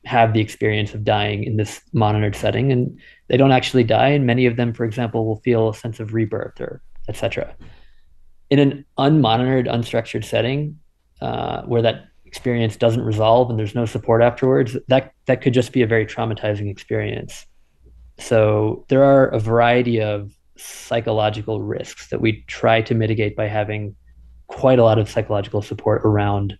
have 0.05 0.33
the 0.33 0.41
experience 0.41 0.93
of 0.93 1.03
dying 1.03 1.43
in 1.43 1.57
this 1.57 1.81
monitored 1.93 2.35
setting. 2.35 2.71
And 2.71 2.99
they 3.27 3.37
don't 3.37 3.51
actually 3.51 3.83
die. 3.83 4.09
And 4.09 4.25
many 4.25 4.45
of 4.45 4.55
them, 4.55 4.73
for 4.73 4.85
example, 4.85 5.25
will 5.25 5.41
feel 5.41 5.69
a 5.69 5.75
sense 5.75 5.99
of 5.99 6.13
rebirth 6.13 6.59
or 6.59 6.81
etc 7.07 7.55
in 8.49 8.59
an 8.59 8.85
unmonitored, 8.97 9.67
unstructured 9.67 10.23
setting 10.23 10.79
uh, 11.21 11.63
where 11.63 11.81
that 11.81 12.05
experience 12.29 12.77
doesn't 12.77 13.01
resolve 13.01 13.49
and 13.49 13.57
there's 13.57 13.75
no 13.75 13.85
support 13.85 14.21
afterwards, 14.21 14.77
that 14.87 15.13
that 15.25 15.41
could 15.41 15.53
just 15.53 15.73
be 15.73 15.81
a 15.81 15.87
very 15.87 16.05
traumatizing 16.05 16.69
experience. 16.69 17.47
So 18.19 18.85
there 18.89 19.03
are 19.03 19.27
a 19.27 19.39
variety 19.39 19.99
of 19.99 20.31
psychological 20.57 21.61
risks 21.61 22.09
that 22.09 22.21
we 22.21 22.43
try 22.47 22.81
to 22.83 22.93
mitigate 22.93 23.35
by 23.35 23.47
having 23.47 23.95
quite 24.47 24.77
a 24.77 24.83
lot 24.83 24.99
of 24.99 25.09
psychological 25.09 25.61
support 25.61 26.01
around 26.05 26.57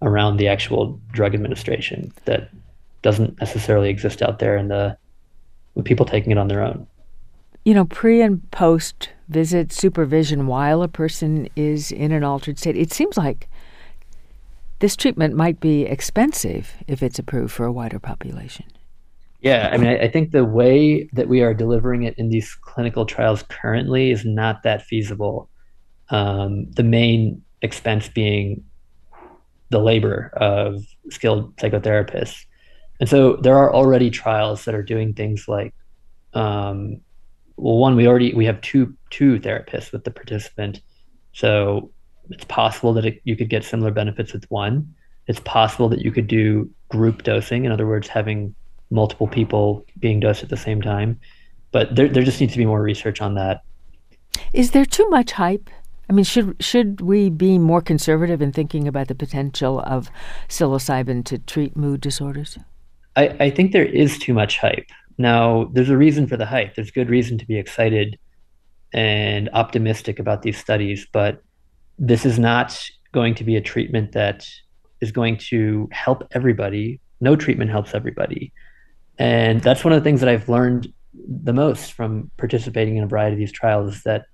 around 0.00 0.36
the 0.38 0.48
actual 0.48 1.00
drug 1.12 1.34
administration 1.34 2.12
that 2.24 2.50
doesn't 3.02 3.38
necessarily 3.38 3.88
exist 3.88 4.20
out 4.20 4.40
there 4.40 4.56
in 4.56 4.66
the 4.68 4.96
with 5.74 5.84
people 5.84 6.04
taking 6.04 6.32
it 6.32 6.38
on 6.38 6.48
their 6.48 6.62
own. 6.62 6.86
You 7.64 7.74
know, 7.74 7.84
pre 7.84 8.20
and 8.20 8.50
post 8.50 9.10
visit 9.28 9.72
supervision 9.72 10.46
while 10.46 10.82
a 10.82 10.88
person 10.88 11.48
is 11.54 11.92
in 11.92 12.10
an 12.12 12.24
altered 12.24 12.58
state. 12.58 12.76
It 12.76 12.92
seems 12.92 13.16
like 13.16 13.48
this 14.82 14.96
treatment 14.96 15.36
might 15.36 15.60
be 15.60 15.82
expensive 15.82 16.74
if 16.88 17.04
it's 17.04 17.16
approved 17.16 17.52
for 17.52 17.64
a 17.64 17.72
wider 17.72 18.00
population. 18.00 18.66
Yeah, 19.40 19.70
I 19.72 19.76
mean, 19.76 19.86
I, 19.86 20.00
I 20.00 20.10
think 20.10 20.32
the 20.32 20.44
way 20.44 21.08
that 21.12 21.28
we 21.28 21.40
are 21.40 21.54
delivering 21.54 22.02
it 22.02 22.18
in 22.18 22.30
these 22.30 22.52
clinical 22.54 23.06
trials 23.06 23.44
currently 23.44 24.10
is 24.10 24.24
not 24.24 24.64
that 24.64 24.82
feasible. 24.82 25.48
Um, 26.08 26.68
the 26.72 26.82
main 26.82 27.42
expense 27.62 28.08
being 28.08 28.64
the 29.70 29.78
labor 29.78 30.32
of 30.36 30.84
skilled 31.10 31.56
psychotherapists. 31.58 32.44
And 32.98 33.08
so 33.08 33.36
there 33.36 33.56
are 33.56 33.72
already 33.72 34.10
trials 34.10 34.64
that 34.64 34.74
are 34.74 34.82
doing 34.82 35.14
things 35.14 35.46
like 35.46 35.72
um, 36.34 37.00
well, 37.56 37.78
one, 37.78 37.94
we 37.94 38.08
already 38.08 38.34
we 38.34 38.46
have 38.46 38.60
two 38.62 38.96
two 39.10 39.38
therapists 39.38 39.92
with 39.92 40.02
the 40.02 40.10
participant, 40.10 40.80
so 41.32 41.92
it's 42.30 42.44
possible 42.44 42.92
that 42.94 43.04
it, 43.04 43.20
you 43.24 43.36
could 43.36 43.48
get 43.48 43.64
similar 43.64 43.90
benefits 43.90 44.32
with 44.32 44.44
one. 44.50 44.94
It's 45.26 45.40
possible 45.40 45.88
that 45.90 46.00
you 46.00 46.10
could 46.10 46.26
do 46.26 46.70
group 46.88 47.22
dosing, 47.22 47.64
in 47.64 47.72
other 47.72 47.86
words, 47.86 48.08
having 48.08 48.54
multiple 48.90 49.26
people 49.26 49.84
being 49.98 50.20
dosed 50.20 50.42
at 50.42 50.48
the 50.48 50.56
same 50.56 50.82
time. 50.82 51.18
But 51.70 51.94
there, 51.94 52.08
there 52.08 52.22
just 52.22 52.40
needs 52.40 52.52
to 52.52 52.58
be 52.58 52.66
more 52.66 52.82
research 52.82 53.20
on 53.20 53.34
that. 53.34 53.62
Is 54.52 54.72
there 54.72 54.84
too 54.84 55.08
much 55.08 55.32
hype? 55.32 55.70
I 56.10 56.12
mean, 56.12 56.24
should 56.24 56.56
should 56.60 57.00
we 57.00 57.30
be 57.30 57.58
more 57.58 57.80
conservative 57.80 58.42
in 58.42 58.52
thinking 58.52 58.86
about 58.86 59.08
the 59.08 59.14
potential 59.14 59.80
of 59.80 60.10
psilocybin 60.48 61.24
to 61.26 61.38
treat 61.38 61.76
mood 61.76 62.00
disorders? 62.00 62.58
I, 63.16 63.28
I 63.40 63.50
think 63.50 63.72
there 63.72 63.84
is 63.84 64.18
too 64.18 64.34
much 64.34 64.58
hype. 64.58 64.90
Now, 65.16 65.70
there's 65.72 65.90
a 65.90 65.96
reason 65.96 66.26
for 66.26 66.36
the 66.36 66.46
hype. 66.46 66.74
There's 66.74 66.90
good 66.90 67.08
reason 67.08 67.38
to 67.38 67.46
be 67.46 67.56
excited 67.56 68.18
and 68.92 69.48
optimistic 69.52 70.18
about 70.18 70.42
these 70.42 70.58
studies, 70.58 71.06
but 71.12 71.42
this 71.98 72.24
is 72.24 72.38
not 72.38 72.78
going 73.12 73.34
to 73.34 73.44
be 73.44 73.56
a 73.56 73.60
treatment 73.60 74.12
that 74.12 74.48
is 75.00 75.12
going 75.12 75.36
to 75.36 75.88
help 75.92 76.26
everybody. 76.32 77.00
No 77.20 77.36
treatment 77.36 77.70
helps 77.70 77.94
everybody. 77.94 78.52
And 79.18 79.60
that's 79.60 79.84
one 79.84 79.92
of 79.92 80.00
the 80.00 80.04
things 80.04 80.20
that 80.20 80.28
I've 80.28 80.48
learned 80.48 80.92
the 81.14 81.52
most 81.52 81.92
from 81.92 82.30
participating 82.38 82.96
in 82.96 83.04
a 83.04 83.06
variety 83.06 83.34
of 83.34 83.38
these 83.38 83.52
trials 83.52 83.96
is 83.96 84.02
that 84.04 84.24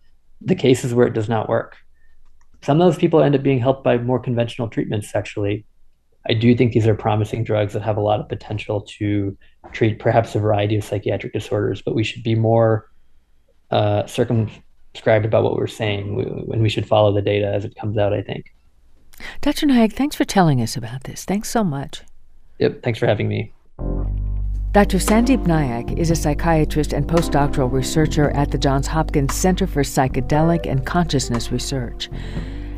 the 0.41 0.55
cases 0.55 0.95
where 0.95 1.07
it 1.07 1.15
does 1.15 1.29
not 1.29 1.49
work. 1.49 1.77
Some 2.63 2.81
of 2.81 2.87
those 2.87 2.99
people 2.99 3.23
end 3.23 3.35
up 3.35 3.43
being 3.43 3.59
helped 3.59 3.85
by 3.85 3.99
more 3.99 4.21
conventional 4.21 4.69
treatments, 4.69 5.15
actually, 5.15 5.65
I 6.29 6.35
do 6.35 6.55
think 6.55 6.73
these 6.73 6.87
are 6.87 6.95
promising 6.95 7.45
drugs 7.45 7.73
that 7.73 7.83
have 7.83 7.97
a 7.97 8.03
lot 8.03 8.21
of 8.21 8.29
potential 8.29 8.83
to 8.99 9.37
treat 9.73 9.99
perhaps 9.99 10.35
a 10.35 10.39
variety 10.39 10.77
of 10.77 10.85
psychiatric 10.85 11.33
disorders, 11.33 11.81
but 11.83 11.95
we 11.95 12.05
should 12.05 12.23
be 12.23 12.35
more 12.35 12.91
uh, 13.71 14.07
circumscribed 14.95 15.25
about 15.25 15.45
what 15.45 15.57
we're 15.57 15.67
saying 15.67 16.47
when 16.47 16.61
we 16.61 16.69
should 16.69 16.87
follow 16.87 17.13
the 17.13 17.23
data 17.23 17.47
as 17.47 17.65
it 17.65 17.75
comes 17.77 17.99
out, 17.99 18.13
I 18.13 18.23
think. 18.23 18.55
Dr. 19.41 19.67
Nayak, 19.67 19.93
thanks 19.93 20.17
for 20.17 20.25
telling 20.25 20.63
us 20.63 20.77
about 20.77 21.05
this. 21.05 21.25
Thanks 21.25 21.51
so 21.51 21.65
much. 21.65 22.03
Yep, 22.59 22.83
thanks 22.83 22.99
for 22.99 23.07
having 23.07 23.29
me. 23.29 23.53
Dr. 24.73 24.99
Sandeep 24.99 25.45
Nayak 25.45 25.97
is 25.99 26.11
a 26.11 26.17
psychiatrist 26.17 26.93
and 26.93 27.07
postdoctoral 27.07 27.73
researcher 27.73 28.31
at 28.31 28.51
the 28.51 28.59
Johns 28.59 28.87
Hopkins 28.87 29.35
Center 29.35 29.67
for 29.67 29.83
Psychedelic 29.83 30.67
and 30.67 30.85
Consciousness 30.87 31.51
Research. 31.51 32.11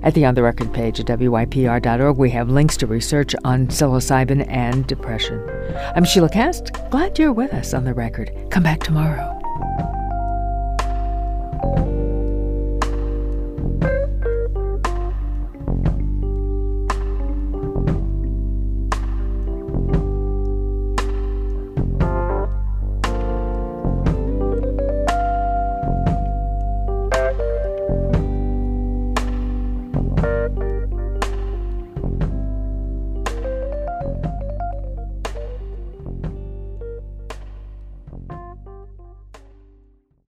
At 0.02 0.14
the 0.14 0.24
On 0.24 0.34
the 0.34 0.42
Record 0.42 0.72
page 0.72 0.98
at 1.00 1.06
WYPR.org, 1.06 2.16
we 2.16 2.30
have 2.30 2.48
links 2.48 2.76
to 2.78 2.86
research 2.86 3.34
on 3.44 3.66
psilocybin 3.66 4.46
and 4.48 4.86
depression. 4.86 5.44
I'm 5.94 6.04
Sheila 6.04 6.30
Kast. 6.30 6.72
Glad 6.90 7.18
you're 7.18 7.32
with 7.32 7.52
us 7.52 7.74
on 7.74 7.84
the 7.84 7.92
record. 7.92 8.30
Come 8.50 8.62
back 8.62 8.80
tomorrow. 8.80 9.36